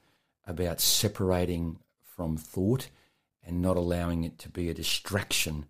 [0.47, 2.89] about separating from thought
[3.47, 5.67] and not allowing it to be a distraction,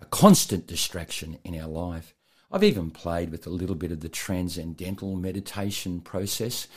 [0.00, 2.15] a constant distraction in our life.
[2.50, 6.68] I've even played with a little bit of the transcendental meditation process.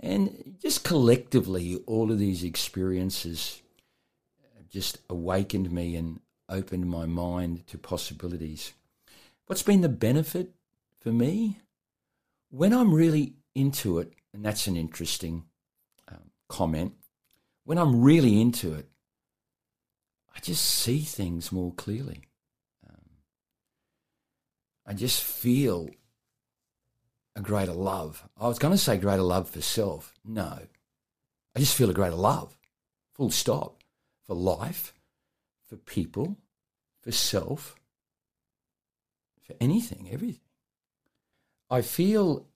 [0.00, 3.62] And just collectively, all of these experiences
[4.70, 8.74] just awakened me and opened my mind to possibilities.
[9.46, 10.52] What's been the benefit
[11.00, 11.60] for me?
[12.50, 15.44] When I'm really into it, and that's an interesting
[16.06, 16.92] um, comment,
[17.64, 18.88] when I'm really into it,
[20.34, 22.27] I just see things more clearly.
[24.88, 25.90] I just feel
[27.36, 28.26] a greater love.
[28.40, 30.14] I was going to say greater love for self.
[30.24, 30.60] No.
[31.54, 32.56] I just feel a greater love,
[33.12, 33.82] full stop,
[34.26, 34.94] for life,
[35.66, 36.38] for people,
[37.02, 37.74] for self,
[39.42, 40.40] for anything, everything.
[41.68, 42.46] I feel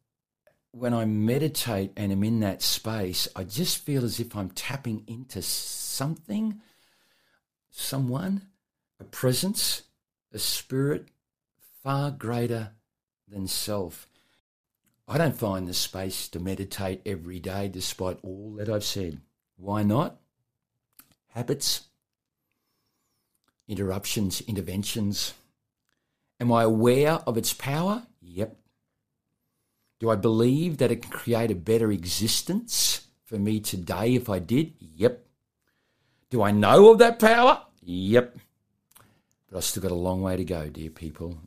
[0.70, 5.04] when I meditate and am in that space, I just feel as if I'm tapping
[5.06, 6.62] into something,
[7.70, 8.46] someone,
[8.98, 9.82] a presence,
[10.32, 11.11] a spirit
[11.82, 12.70] far greater
[13.28, 14.06] than self.
[15.08, 19.20] I don't find the space to meditate every day despite all that I've said.
[19.56, 20.20] Why not?
[21.28, 21.82] Habits,
[23.66, 25.34] interruptions, interventions.
[26.40, 28.04] Am I aware of its power?
[28.20, 28.56] Yep.
[29.98, 34.38] Do I believe that it can create a better existence for me today if I
[34.38, 34.74] did?
[34.78, 35.24] Yep.
[36.30, 37.62] Do I know of that power?
[37.82, 38.36] Yep.
[39.48, 41.38] But I've still got a long way to go, dear people,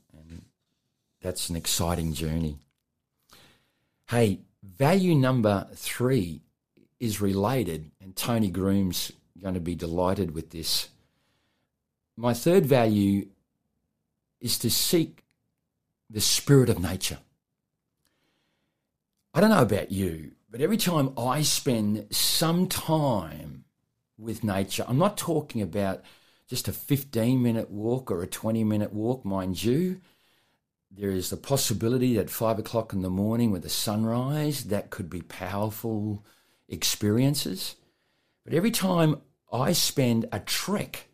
[1.26, 2.60] that's an exciting journey.
[4.10, 6.42] Hey, value number three
[7.00, 9.12] is related, and Tony Groom's
[9.42, 10.90] going to be delighted with this.
[12.16, 13.28] My third value
[14.40, 15.24] is to seek
[16.12, 17.18] the spirit of nature.
[19.34, 23.66] I don't know about you, but every time I spend some time
[24.16, 26.04] with nature, I'm not talking about
[26.48, 30.02] just a 15 minute walk or a 20 minute walk, mind you.
[30.98, 35.10] There is the possibility that five o'clock in the morning with the sunrise, that could
[35.10, 36.24] be powerful
[36.70, 37.76] experiences.
[38.46, 39.22] But every time
[39.52, 41.10] I spend a trek,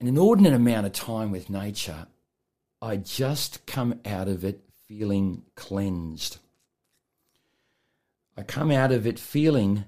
[0.00, 2.06] an inordinate amount of time with nature,
[2.80, 6.38] I just come out of it feeling cleansed.
[8.38, 9.84] I come out of it feeling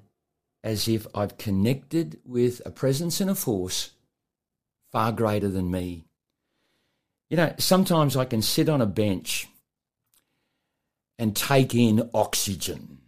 [0.63, 3.93] as if I've connected with a presence and a force
[4.93, 6.05] far greater than me.
[7.35, 9.49] You know, sometimes I can sit on a bench
[11.19, 12.99] and take in oxygen.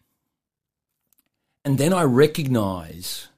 [1.65, 3.29] And then I recognize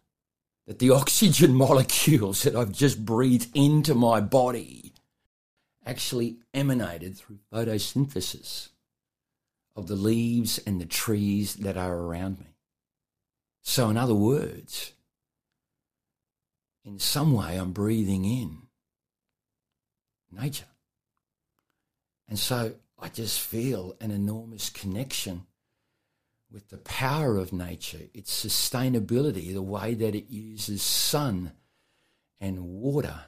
[0.67, 4.95] that the oxygen molecules that I've just breathed into my body
[5.85, 8.71] actually emanated through photosynthesis
[9.77, 12.55] of the leaves and the trees that are around me.
[13.61, 14.95] So, in other words,
[16.83, 18.63] in some way, I'm breathing in
[20.33, 20.68] nature.
[22.29, 25.47] And so I just feel an enormous connection
[26.51, 31.53] with the power of nature, its sustainability, the way that it uses sun
[32.41, 33.21] and water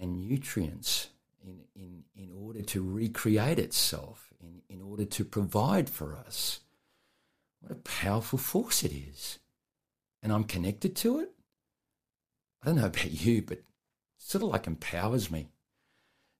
[0.00, 1.08] and nutrients
[1.42, 6.60] in, in, in order to recreate itself in, in order to provide for us.
[7.60, 9.38] What a powerful force it is.
[10.22, 11.30] And I'm connected to it.
[12.62, 13.62] I don't know about you, but
[14.18, 15.48] sort of like empowers me.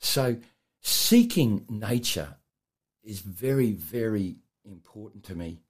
[0.00, 0.36] So
[0.88, 2.36] seeking nature
[3.04, 5.60] is very, very important to me.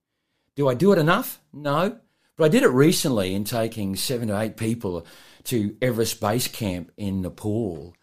[0.56, 1.40] Do I do it enough?
[1.52, 1.98] No.
[2.36, 5.06] But I did it recently in taking seven to eight people
[5.44, 7.94] to Everest Base Camp in Nepal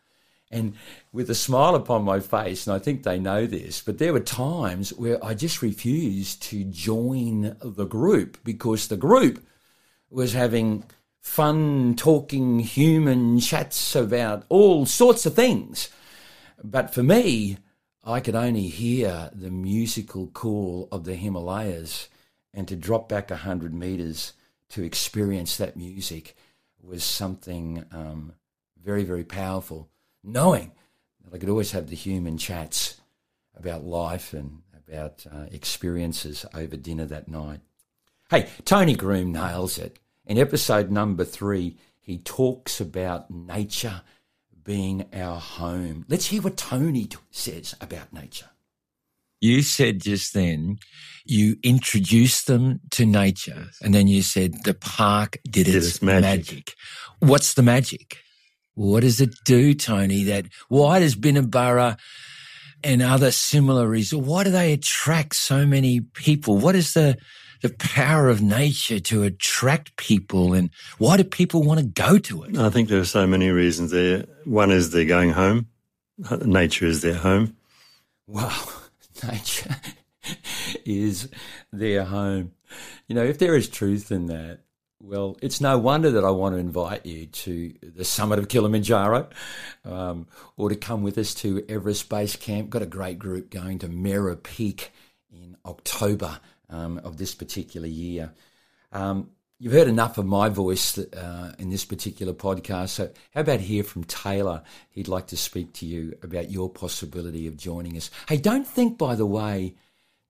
[0.51, 0.75] and
[1.11, 4.19] with a smile upon my face, and I think they know this, but there were
[4.19, 9.45] times where I just refused to join the group because the group
[10.09, 10.85] was having
[11.19, 15.89] fun, talking, human chats about all sorts of things.
[16.71, 17.59] But for me,
[18.03, 22.09] I could only hear the musical call of the Himalayas,
[22.53, 24.33] and to drop back a hundred meters
[24.69, 26.35] to experience that music
[26.81, 28.33] was something um,
[28.83, 29.89] very, very powerful
[30.23, 30.71] knowing
[31.23, 32.99] that I could always have the human chats
[33.55, 37.59] about life and about uh, experiences over dinner that night.
[38.31, 39.99] Hey, Tony Groom nails it.
[40.25, 44.01] In episode number three, he talks about nature
[44.65, 46.05] being our home.
[46.09, 48.49] Let's hear what Tony says about nature.
[49.39, 50.77] You said just then
[51.25, 56.01] you introduced them to nature and then you said the park did, Did its, its
[56.01, 56.23] magic.
[56.23, 56.73] magic.
[57.19, 58.17] What's the magic?
[58.73, 60.23] What does it do, Tony?
[60.23, 61.97] That why does Binna Burra
[62.83, 66.57] and other similar resorts, why do they attract so many people?
[66.57, 67.17] What is the
[67.61, 72.43] the power of nature to attract people and why do people want to go to
[72.43, 72.57] it?
[72.57, 74.25] I think there are so many reasons there.
[74.45, 75.67] One is they're going home.
[76.41, 77.55] Nature is their home.
[78.27, 78.57] Wow,
[79.23, 79.75] nature
[80.85, 81.29] is
[81.71, 82.53] their home.
[83.07, 84.61] You know, if there is truth in that,
[85.01, 89.29] well, it's no wonder that I want to invite you to the summit of Kilimanjaro
[89.83, 90.27] um,
[90.57, 92.69] or to come with us to Everest Base Camp.
[92.69, 94.91] Got a great group going to Mera Peak
[95.31, 96.39] in October
[96.69, 98.33] um, of this particular year.
[98.91, 102.89] Um, you've heard enough of my voice uh, in this particular podcast.
[102.89, 104.63] So, how about hear from Taylor?
[104.89, 108.11] He'd like to speak to you about your possibility of joining us.
[108.27, 109.75] Hey, don't think, by the way,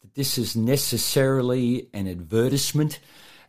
[0.01, 2.99] that this is necessarily an advertisement.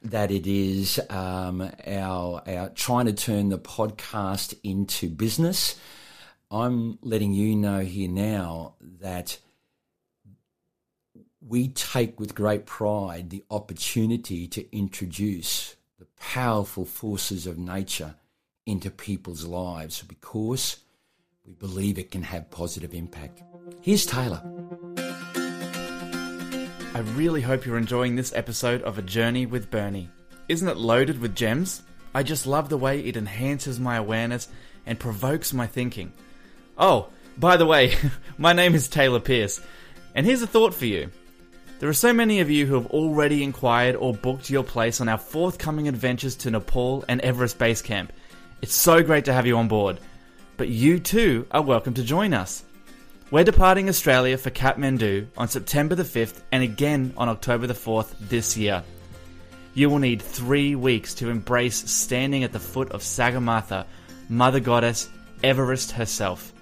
[0.02, 5.74] That it is um, our, our trying to turn the podcast into business.
[6.50, 9.38] I'm letting you know here now that
[11.48, 18.16] we take with great pride the opportunity to introduce the powerful forces of nature
[18.64, 20.78] into people's lives because
[21.46, 23.42] we believe it can have positive impact.
[23.80, 24.42] Here's Taylor.
[26.94, 30.10] I really hope you're enjoying this episode of A Journey with Bernie.
[30.48, 31.82] Isn't it loaded with gems?
[32.12, 34.48] I just love the way it enhances my awareness
[34.84, 36.12] and provokes my thinking.
[36.76, 37.94] Oh, by the way,
[38.38, 39.60] my name is Taylor Pierce,
[40.14, 41.10] and here's a thought for you.
[41.78, 45.10] There are so many of you who have already inquired or booked your place on
[45.10, 48.14] our forthcoming adventures to Nepal and Everest Base Camp.
[48.62, 50.00] It's so great to have you on board.
[50.56, 52.64] But you too are welcome to join us.
[53.30, 58.14] We're departing Australia for Kathmandu on September the 5th and again on October the 4th
[58.20, 58.82] this year.
[59.74, 63.84] You will need three weeks to embrace standing at the foot of Sagarmatha,
[64.30, 65.10] Mother Goddess,
[65.44, 66.54] Everest herself.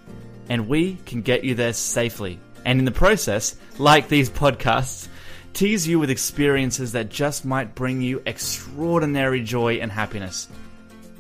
[0.49, 2.41] And we can get you there safely.
[2.65, 5.09] And in the process, like these podcasts,
[5.53, 10.49] tease you with experiences that just might bring you extraordinary joy and happiness.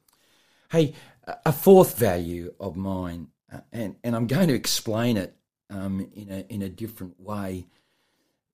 [0.70, 0.94] Hey,
[1.44, 5.36] a fourth value of mine, uh, and, and I'm going to explain it
[5.68, 7.66] um, in, a, in a different way.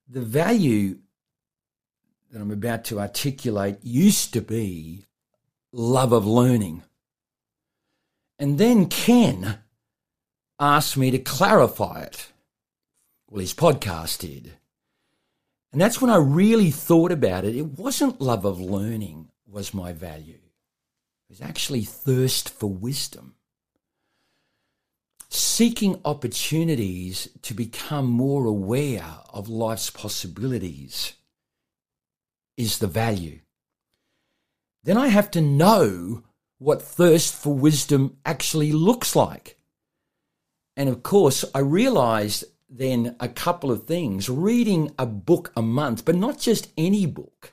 [0.09, 0.99] The value
[2.31, 5.05] that I'm about to articulate used to be
[5.73, 6.83] love of learning.
[8.39, 9.59] And then Ken
[10.59, 12.33] asked me to clarify it.
[13.29, 14.55] Well, his podcast did.
[15.73, 17.55] And that's when I really thought about it.
[17.55, 20.35] It wasn't love of learning was my value.
[20.35, 23.35] It was actually thirst for wisdom.
[25.31, 31.13] Seeking opportunities to become more aware of life's possibilities
[32.57, 33.41] is the value.
[34.85, 36.23] Then I have to know
[36.59, 39.59] what thirst for wisdom actually looks like.
[40.77, 46.05] And of course, I realized then a couple of things reading a book a month,
[46.05, 47.53] but not just any book.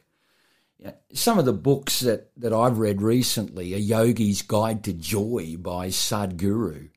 [1.14, 5.88] Some of the books that, that I've read recently are Yogi's Guide to Joy by
[5.88, 6.90] Sadhguru.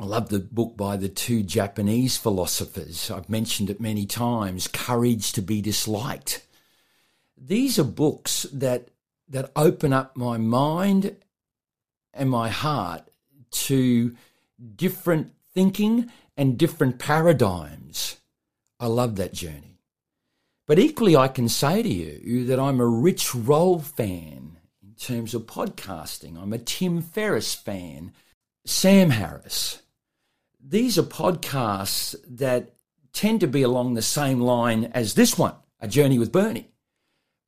[0.00, 3.10] I love the book by the two Japanese philosophers.
[3.10, 6.46] I've mentioned it many times Courage to be Disliked.
[7.36, 8.90] These are books that,
[9.28, 11.16] that open up my mind
[12.14, 13.08] and my heart
[13.50, 14.14] to
[14.76, 18.18] different thinking and different paradigms.
[18.78, 19.80] I love that journey.
[20.68, 25.34] But equally, I can say to you that I'm a Rich Roll fan in terms
[25.34, 26.40] of podcasting.
[26.40, 28.12] I'm a Tim Ferriss fan,
[28.64, 29.82] Sam Harris.
[30.70, 32.74] These are podcasts that
[33.14, 36.68] tend to be along the same line as this one, A Journey with Bernie.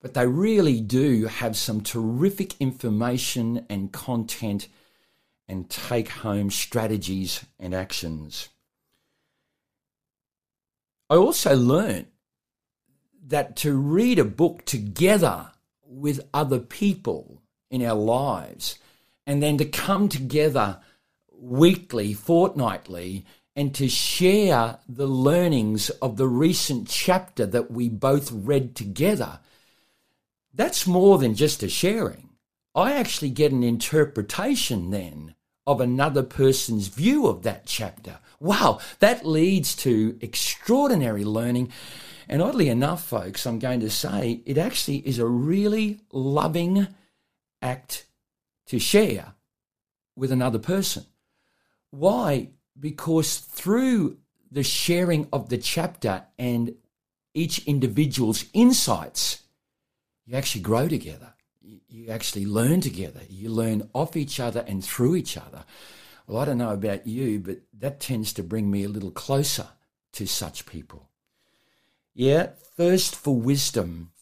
[0.00, 4.68] But they really do have some terrific information and content
[5.46, 8.48] and take home strategies and actions.
[11.10, 12.06] I also learned
[13.26, 15.50] that to read a book together
[15.84, 18.78] with other people in our lives
[19.26, 20.80] and then to come together
[21.40, 23.24] weekly, fortnightly,
[23.56, 29.40] and to share the learnings of the recent chapter that we both read together,
[30.54, 32.30] that's more than just a sharing.
[32.74, 35.34] I actually get an interpretation then
[35.66, 38.18] of another person's view of that chapter.
[38.38, 41.72] Wow, that leads to extraordinary learning.
[42.28, 46.86] And oddly enough, folks, I'm going to say it actually is a really loving
[47.60, 48.06] act
[48.66, 49.34] to share
[50.16, 51.04] with another person.
[51.90, 52.50] Why?
[52.78, 54.18] Because through
[54.50, 56.74] the sharing of the chapter and
[57.34, 59.42] each individual's insights,
[60.26, 61.34] you actually grow together.
[61.60, 63.20] You actually learn together.
[63.28, 65.64] You learn off each other and through each other.
[66.26, 69.68] Well, I don't know about you, but that tends to bring me a little closer
[70.12, 71.08] to such people.
[72.14, 74.12] Yeah, thirst for wisdom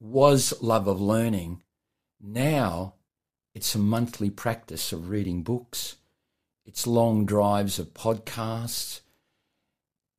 [0.00, 1.62] was love of learning.
[2.20, 2.94] Now
[3.54, 5.96] it's a monthly practice of reading books.
[6.64, 9.00] It's long drives of podcasts.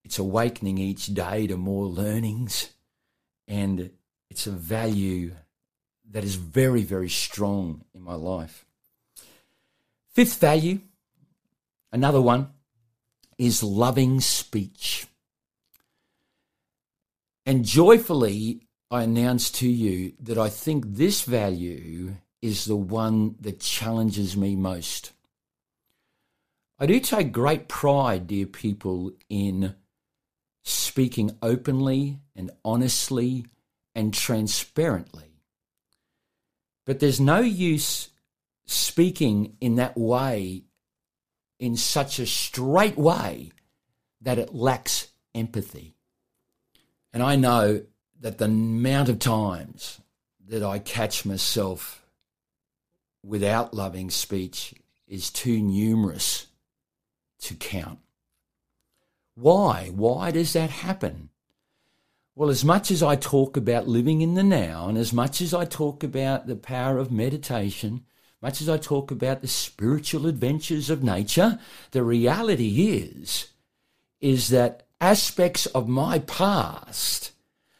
[0.03, 2.73] It's awakening each day to more learnings.
[3.47, 3.91] And
[4.29, 5.35] it's a value
[6.09, 8.65] that is very, very strong in my life.
[10.13, 10.79] Fifth value,
[11.91, 12.49] another one,
[13.37, 15.07] is loving speech.
[17.45, 23.61] And joyfully, I announce to you that I think this value is the one that
[23.61, 25.11] challenges me most.
[26.81, 29.75] I do take great pride, dear people, in
[30.63, 33.45] speaking openly and honestly
[33.93, 35.37] and transparently.
[36.87, 38.09] But there's no use
[38.65, 40.63] speaking in that way,
[41.59, 43.51] in such a straight way,
[44.21, 45.93] that it lacks empathy.
[47.13, 47.83] And I know
[48.21, 50.01] that the amount of times
[50.47, 52.03] that I catch myself
[53.23, 54.73] without loving speech
[55.07, 56.47] is too numerous
[57.41, 57.99] to count.
[59.35, 59.91] Why?
[59.93, 61.29] Why does that happen?
[62.35, 65.53] Well, as much as I talk about living in the now, and as much as
[65.53, 68.05] I talk about the power of meditation,
[68.41, 71.59] much as I talk about the spiritual adventures of nature,
[71.91, 73.49] the reality is,
[74.19, 77.31] is that aspects of my past,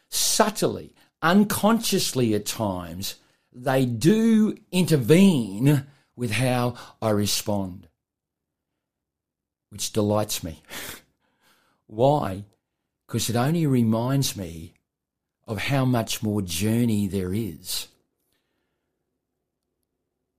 [0.08, 3.16] subtly, unconsciously at times,
[3.52, 7.88] they do intervene with how I respond,
[9.72, 10.62] which delights me.
[11.86, 12.44] Why?
[13.06, 14.74] Because it only reminds me
[15.46, 17.88] of how much more journey there is.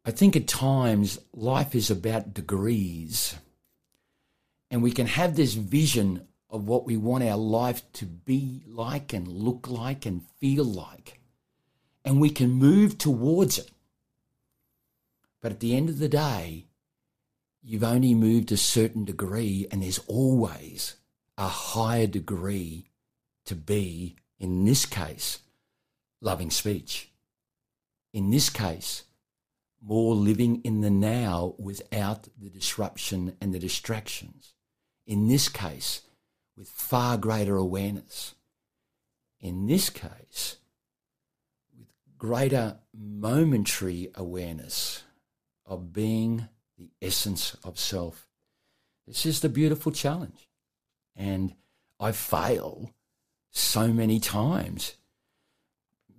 [0.05, 3.35] I think at times life is about degrees.
[4.69, 9.13] And we can have this vision of what we want our life to be like
[9.13, 11.19] and look like and feel like.
[12.05, 13.71] And we can move towards it.
[15.41, 16.67] But at the end of the day,
[17.63, 20.97] you've only moved a certain degree, and there's always
[21.37, 22.89] a higher degree
[23.45, 25.39] to be, in this case,
[26.21, 27.11] loving speech.
[28.13, 29.03] In this case,
[29.81, 34.53] more living in the now without the disruption and the distractions.
[35.05, 36.01] In this case,
[36.55, 38.35] with far greater awareness.
[39.41, 40.57] In this case,
[41.77, 41.87] with
[42.17, 45.03] greater momentary awareness
[45.65, 46.47] of being
[46.83, 48.27] the essence of self.
[49.07, 50.47] This is the beautiful challenge.
[51.15, 51.53] And
[51.99, 52.91] I fail
[53.51, 54.95] so many times.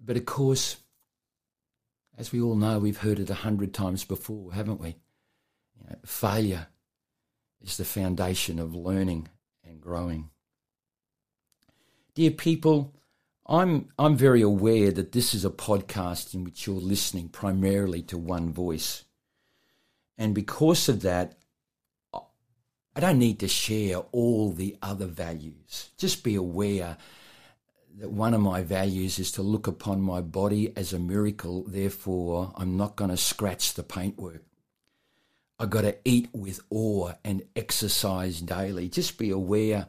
[0.05, 0.77] But of course,
[2.17, 4.97] as we all know, we've heard it a hundred times before, haven't we?
[5.77, 6.69] You know, failure
[7.61, 9.29] is the foundation of learning
[9.65, 10.31] and growing.
[12.15, 12.95] Dear people,
[13.47, 18.17] I'm, I'm very aware that this is a podcast in which you're listening primarily to
[18.17, 19.05] one voice.
[20.17, 21.37] And because of that,
[22.97, 25.91] I don't need to share all the other values.
[25.99, 26.97] Just be aware
[27.99, 31.65] that one of my values is to look upon my body as a miracle.
[31.67, 34.43] Therefore, I'm not going to scratch the paintwork.
[35.59, 38.89] I've got to eat with awe and exercise daily.
[38.89, 39.87] Just be aware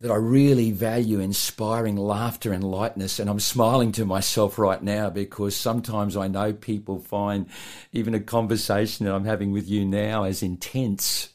[0.00, 3.18] that I really value inspiring laughter and lightness.
[3.18, 7.46] And I'm smiling to myself right now because sometimes I know people find
[7.92, 11.30] even a conversation that I'm having with you now as intense.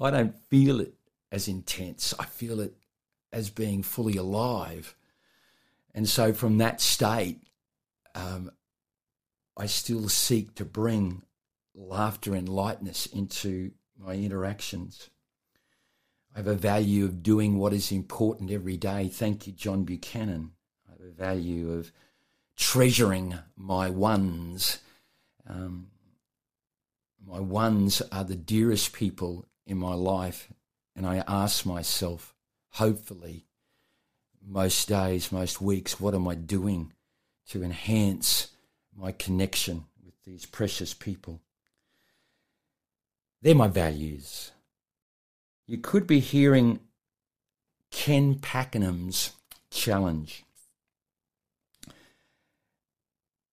[0.00, 0.94] I don't feel it
[1.30, 2.14] as intense.
[2.18, 2.74] I feel it
[3.30, 4.94] as being fully alive.
[5.94, 7.42] And so from that state,
[8.14, 8.50] um,
[9.54, 11.22] I still seek to bring
[11.74, 15.10] laughter and lightness into my interactions.
[16.38, 19.08] I have a value of doing what is important every day.
[19.08, 20.52] Thank you, John Buchanan.
[20.86, 21.90] I have a value of
[22.56, 24.78] treasuring my ones.
[25.48, 25.88] Um,
[27.26, 30.46] my ones are the dearest people in my life,
[30.94, 32.36] and I ask myself,
[32.74, 33.46] hopefully,
[34.40, 36.92] most days, most weeks, what am I doing
[37.48, 38.52] to enhance
[38.96, 41.40] my connection with these precious people?
[43.42, 44.52] They're my values.
[45.68, 46.80] You could be hearing
[47.90, 49.32] Ken Pakenham's
[49.70, 50.44] challenge.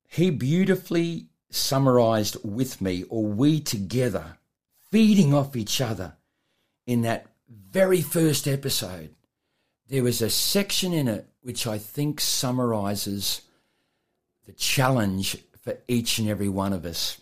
[0.07, 4.37] He beautifully summarized with me, or we together,
[4.89, 6.13] feeding off each other
[6.87, 9.13] in that very first episode.
[9.89, 13.41] There was a section in it which I think summarizes
[14.45, 17.19] the challenge for each and every one of us.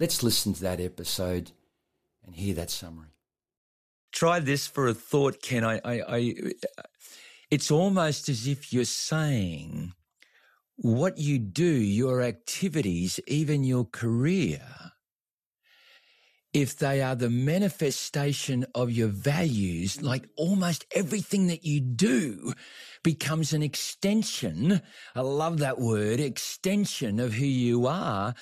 [0.00, 1.52] Let's listen to that episode
[2.26, 3.08] and hear that summary.
[4.12, 5.64] Try this for a thought, Ken.
[5.64, 6.34] I, I, I,
[7.50, 9.92] it's almost as if you're saying
[10.76, 14.62] what you do, your activities, even your career,
[16.54, 22.52] if they are the manifestation of your values, like almost everything that you do
[23.02, 24.80] becomes an extension.
[25.14, 28.34] I love that word, extension of who you are.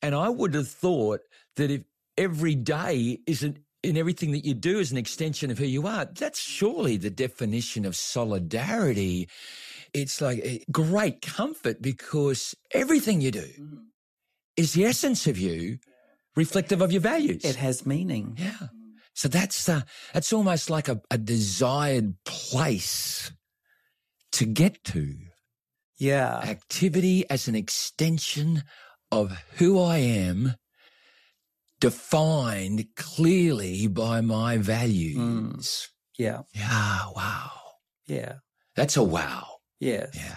[0.00, 1.20] And I would have thought
[1.56, 1.84] that if
[2.18, 6.04] every day isn't in everything that you do is an extension of who you are,
[6.04, 9.28] that's surely the definition of solidarity.
[9.92, 13.48] It's like a great comfort because everything you do
[14.56, 15.78] is the essence of you
[16.36, 17.44] reflective of your values.
[17.44, 18.36] It has meaning.
[18.38, 18.68] Yeah.
[19.14, 19.82] So that's uh,
[20.14, 23.32] that's almost like a, a desired place
[24.32, 25.16] to get to.
[25.98, 26.38] Yeah.
[26.38, 28.62] Activity as an extension
[29.10, 30.54] of who I am,
[31.82, 35.16] defined clearly by my values.
[35.18, 35.88] Mm.
[36.16, 36.42] Yeah.
[36.54, 37.08] Yeah.
[37.16, 37.50] Wow.
[38.06, 38.34] Yeah.
[38.76, 39.46] That's a wow.
[39.80, 40.10] Yes.
[40.14, 40.36] Yeah.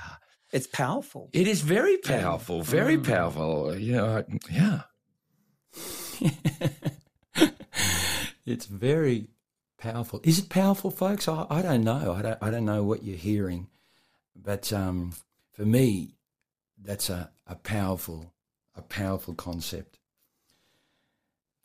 [0.51, 1.29] It's powerful.
[1.33, 2.63] It is very powerful.
[2.63, 3.05] Very Mm.
[3.07, 3.77] powerful.
[3.77, 4.23] You know.
[4.49, 4.81] Yeah.
[8.45, 9.27] it's very
[9.77, 10.21] powerful.
[10.23, 11.27] Is it powerful, folks?
[11.27, 12.13] I, I don't know.
[12.17, 13.67] I don't, I don't know what you're hearing.
[14.35, 15.13] But um,
[15.53, 16.15] for me,
[16.81, 18.33] that's a, a powerful,
[18.75, 19.99] a powerful concept.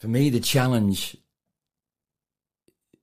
[0.01, 1.17] For me, the challenge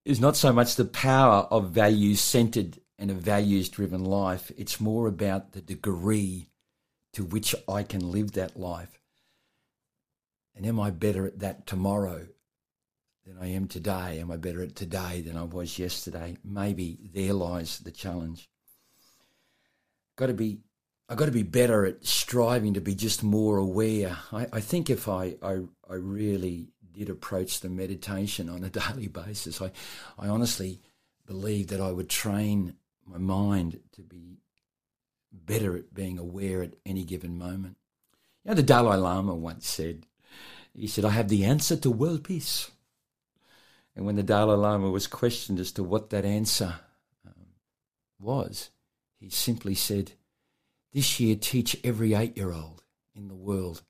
[0.04, 4.82] is not so much the power of values centered and a values driven life, it's
[4.82, 6.50] more about the degree
[7.14, 9.00] to which I can live that life.
[10.56, 12.28] And am I better at that tomorrow
[13.28, 14.20] than I am today?
[14.20, 16.38] Am I better at today than I was yesterday?
[16.43, 18.50] Maybe there lies the challenge.
[20.16, 20.62] Got to be,
[21.08, 24.18] I got to be better at striving to be just more aware.
[24.32, 29.08] I, I think if I, I, I really did approach the meditation on a daily
[29.08, 29.72] basis, I,
[30.18, 30.82] I honestly
[31.26, 32.76] believe that I would train
[33.06, 34.39] my mind to be
[35.32, 37.78] better at being aware at any given moment.
[38.43, 40.06] You know, the Dalai Lama once said,
[40.74, 42.72] he said, I have the answer to world peace.
[43.95, 46.76] And when the Dalai Lama was questioned as to what that answer
[47.26, 47.48] um,
[48.20, 48.70] was,
[49.20, 50.12] he simply said,
[50.93, 52.84] This year, teach every eight year old
[53.16, 53.82] in the world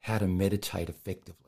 [0.00, 1.47] how to meditate effectively.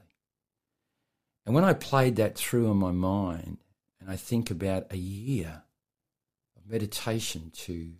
[1.45, 3.59] And when I played that through in my mind,
[4.01, 5.62] and I think about a year
[6.57, 7.93] of meditation to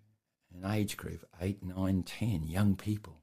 [0.55, 3.23] an age group, eight, nine, ten, young people,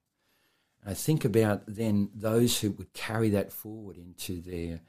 [0.85, 4.81] I think about then those who would carry that forward into their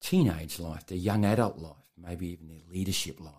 [0.00, 3.32] teenage life, their young adult life, maybe even their leadership life.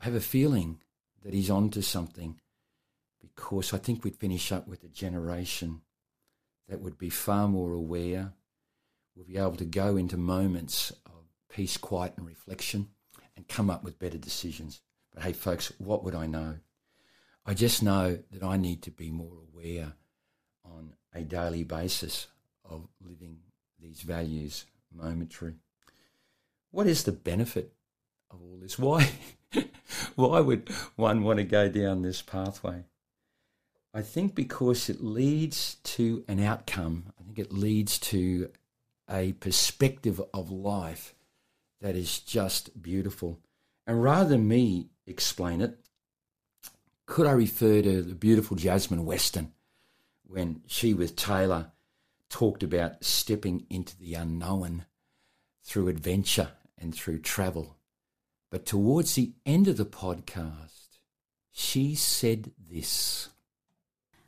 [0.00, 0.80] I have a feeling
[1.22, 2.40] that he's onto something
[3.20, 5.82] because I think we'd finish up with a generation
[6.68, 8.32] that would be far more aware,
[9.16, 12.88] would be able to go into moments of peace, quiet, and reflection
[13.36, 14.80] and come up with better decisions.
[15.12, 16.56] But hey, folks, what would I know?
[17.44, 19.94] I just know that I need to be more aware
[20.64, 22.26] on a daily basis
[22.64, 23.38] of living
[23.80, 25.54] these values momentary.
[26.70, 27.72] What is the benefit
[28.30, 28.78] of all this?
[28.78, 29.10] Why,
[30.16, 32.84] why would one want to go down this pathway?
[33.94, 37.12] I think because it leads to an outcome.
[37.18, 38.50] I think it leads to
[39.10, 41.14] a perspective of life
[41.80, 43.40] that is just beautiful.
[43.86, 45.78] And rather than me explain it,
[47.06, 49.52] could I refer to the beautiful Jasmine Weston
[50.26, 51.72] when she with Taylor
[52.28, 54.84] talked about stepping into the unknown
[55.62, 57.76] through adventure and through travel.
[58.50, 60.98] But towards the end of the podcast,
[61.52, 63.28] she said this.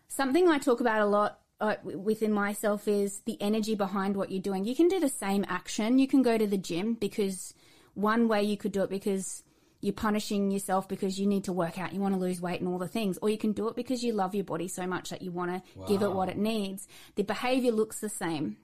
[0.08, 4.42] Something I talk about a lot uh, within myself is the energy behind what you're
[4.42, 4.64] doing.
[4.64, 5.98] You can do the same action.
[5.98, 7.54] You can go to the gym because
[7.94, 9.42] one way you could do it because
[9.80, 12.68] you're punishing yourself because you need to work out, you want to lose weight and
[12.68, 15.10] all the things, or you can do it because you love your body so much
[15.10, 16.88] that you want to give it what it needs.
[17.14, 18.56] The behavior looks the same,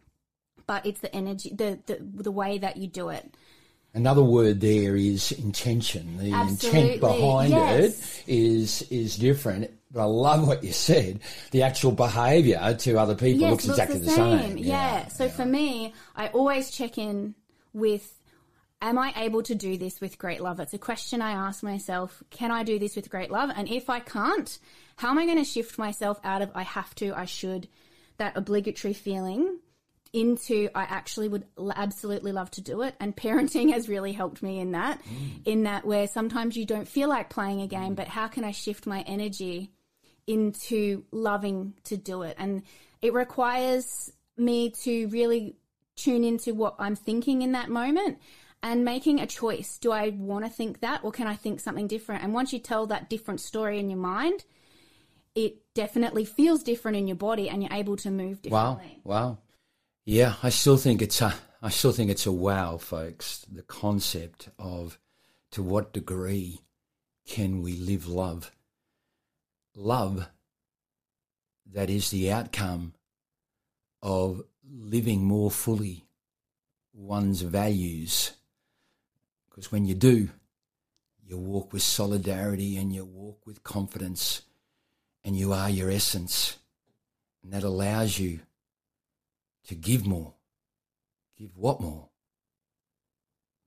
[0.66, 3.36] but it's the energy, the, the, the way that you do it.
[3.94, 6.18] Another word there is intention.
[6.18, 8.22] The Absolutely, intent behind yes.
[8.26, 9.70] it is is different.
[9.92, 11.20] But I love what you said.
[11.52, 14.58] The actual behaviour to other people yes, looks exactly the same.
[14.58, 15.06] Yeah.
[15.08, 17.36] So for me, I always check in
[17.72, 18.12] with
[18.84, 20.60] Am I able to do this with great love?
[20.60, 22.22] It's a question I ask myself.
[22.28, 23.50] Can I do this with great love?
[23.56, 24.58] And if I can't,
[24.96, 27.66] how am I going to shift myself out of I have to, I should,
[28.18, 29.58] that obligatory feeling
[30.14, 31.44] into I actually would
[31.74, 32.94] absolutely love to do it.
[33.00, 35.44] And parenting has really helped me in that, mm.
[35.44, 37.96] in that where sometimes you don't feel like playing a game, mm.
[37.96, 39.72] but how can I shift my energy
[40.26, 42.36] into loving to do it?
[42.38, 42.62] And
[43.02, 45.56] it requires me to really
[45.96, 48.18] tune into what I'm thinking in that moment
[48.62, 49.78] and making a choice.
[49.78, 52.22] Do I want to think that or can I think something different?
[52.22, 54.44] And once you tell that different story in your mind,
[55.34, 59.00] it definitely feels different in your body and you're able to move differently.
[59.02, 59.38] Wow, wow.
[60.04, 63.46] Yeah, I still think it's a I still think it's a wow, folks.
[63.50, 64.98] The concept of
[65.52, 66.60] to what degree
[67.26, 68.52] can we live love?
[69.74, 70.28] Love
[71.72, 72.92] that is the outcome
[74.02, 76.04] of living more fully
[76.92, 78.32] one's values.
[79.48, 80.28] Because when you do,
[81.26, 84.42] you walk with solidarity and you walk with confidence
[85.24, 86.58] and you are your essence.
[87.42, 88.40] And that allows you
[89.68, 90.34] to give more.
[91.38, 92.08] Give what more?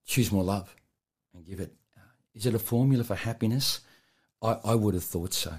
[0.05, 0.75] Choose more love
[1.33, 1.73] and give it.
[2.33, 3.81] Is it a formula for happiness?
[4.41, 5.53] I, I would have thought so.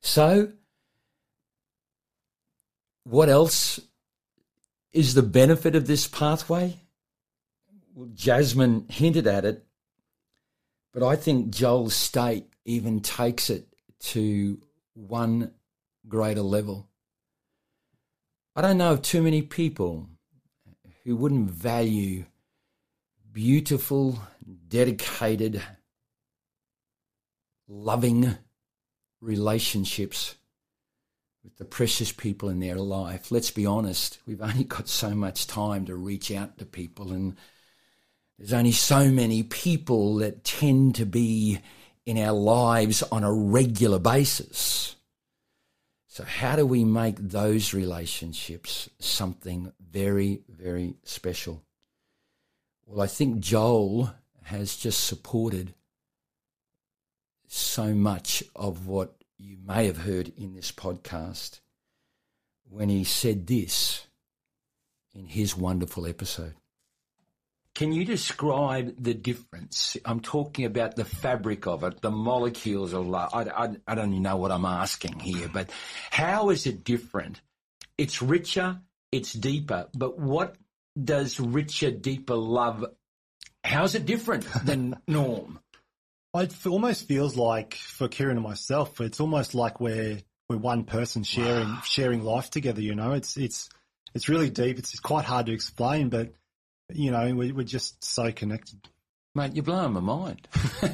[0.00, 0.52] So,
[3.04, 3.80] what else
[4.92, 6.78] is the benefit of this pathway?
[7.94, 9.64] Well, Jasmine hinted at it,
[10.92, 13.66] but I think Joel Staite even takes it
[14.00, 14.60] to
[14.94, 15.52] one
[16.06, 16.88] greater level.
[18.58, 20.08] I don't know of too many people
[21.04, 22.24] who wouldn't value
[23.32, 24.18] beautiful,
[24.66, 25.62] dedicated,
[27.68, 28.36] loving
[29.20, 30.34] relationships
[31.44, 33.30] with the precious people in their life.
[33.30, 37.36] Let's be honest, we've only got so much time to reach out to people, and
[38.40, 41.60] there's only so many people that tend to be
[42.04, 44.96] in our lives on a regular basis.
[46.10, 51.62] So, how do we make those relationships something very, very special?
[52.86, 55.74] Well, I think Joel has just supported
[57.46, 61.60] so much of what you may have heard in this podcast
[62.64, 64.06] when he said this
[65.12, 66.54] in his wonderful episode.
[67.74, 69.96] Can you describe the difference?
[70.04, 73.30] I'm talking about the fabric of it, the molecules of love.
[73.32, 75.70] I, I, I don't even know what I'm asking here, but
[76.10, 77.40] how is it different?
[77.96, 78.80] It's richer,
[79.12, 80.56] it's deeper, but what
[81.02, 82.84] does richer, deeper love,
[83.62, 85.60] how is it different than norm?
[86.34, 91.22] It almost feels like for Kieran and myself, it's almost like we're we're one person
[91.24, 92.80] sharing sharing life together.
[92.80, 93.68] You know, it's it's
[94.14, 94.78] it's really deep.
[94.78, 96.32] It's quite hard to explain, but
[96.92, 98.80] you know, we, we're just so connected.
[99.34, 100.48] Mate, you're blowing my mind.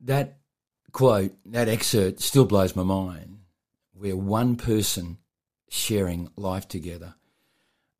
[0.00, 0.38] that
[0.92, 3.38] quote, that excerpt still blows my mind.
[3.94, 5.18] We're one person
[5.68, 7.14] sharing life together.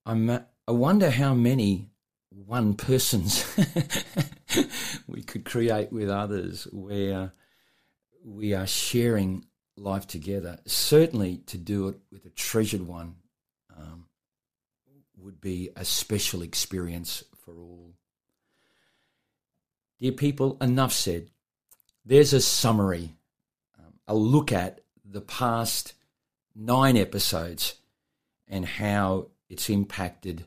[0.04, 1.90] I'm, I wonder how many
[2.30, 3.44] one persons
[5.06, 7.32] we could create with others where
[8.24, 9.44] we are sharing
[9.76, 10.58] life together.
[10.66, 13.16] Certainly to do it with a treasured one
[13.76, 14.06] um,
[15.22, 17.94] would be a special experience for all.
[20.00, 21.28] Dear people, enough said.
[22.04, 23.14] There's a summary,
[23.78, 25.94] um, a look at the past
[26.54, 27.76] nine episodes
[28.48, 30.44] and how it's impacted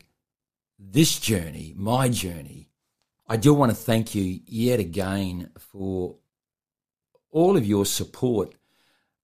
[0.78, 2.68] this journey, my journey.
[3.26, 6.16] I do want to thank you yet again for
[7.30, 8.54] all of your support.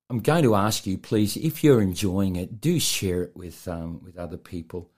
[0.09, 4.03] I'm going to ask you, please, if you're enjoying it, do share it with um,
[4.03, 4.91] with other people.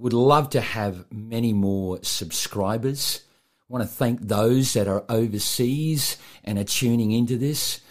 [0.00, 3.20] Would love to have many more subscribers.
[3.68, 7.82] Want to thank those that are overseas and are tuning into this.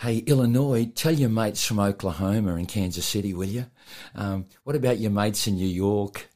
[0.00, 3.66] Hey, Illinois, tell your mates from Oklahoma and Kansas City, will you?
[4.14, 6.30] Um, what about your mates in New York?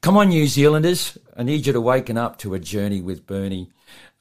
[0.00, 1.18] Come on, New Zealanders.
[1.36, 3.70] I need you to waken up to a journey with Bernie.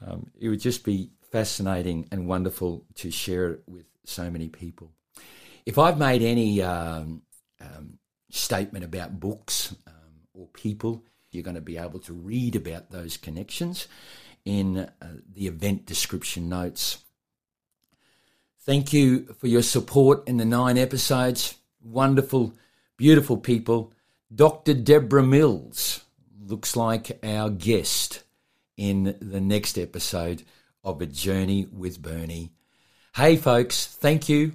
[0.06, 4.92] Um, it would just be fascinating and wonderful to share it with so many people.
[5.66, 7.22] If I've made any um,
[7.62, 8.00] um,
[8.30, 9.94] statement about books um,
[10.40, 13.88] or people, You're going to be able to read about those connections
[14.46, 14.90] in uh,
[15.32, 17.04] the event description notes.
[18.62, 21.56] Thank you for your support in the nine episodes.
[21.82, 22.54] Wonderful,
[22.98, 23.94] beautiful people.
[24.34, 24.74] Dr.
[24.74, 26.04] Deborah Mills
[26.40, 28.24] looks like our guest
[28.78, 30.44] in the next episode
[30.84, 32.52] of A Journey with Bernie.
[33.16, 34.54] Hey, folks, thank you.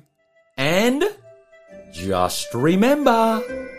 [0.57, 1.05] And
[1.93, 3.74] just remember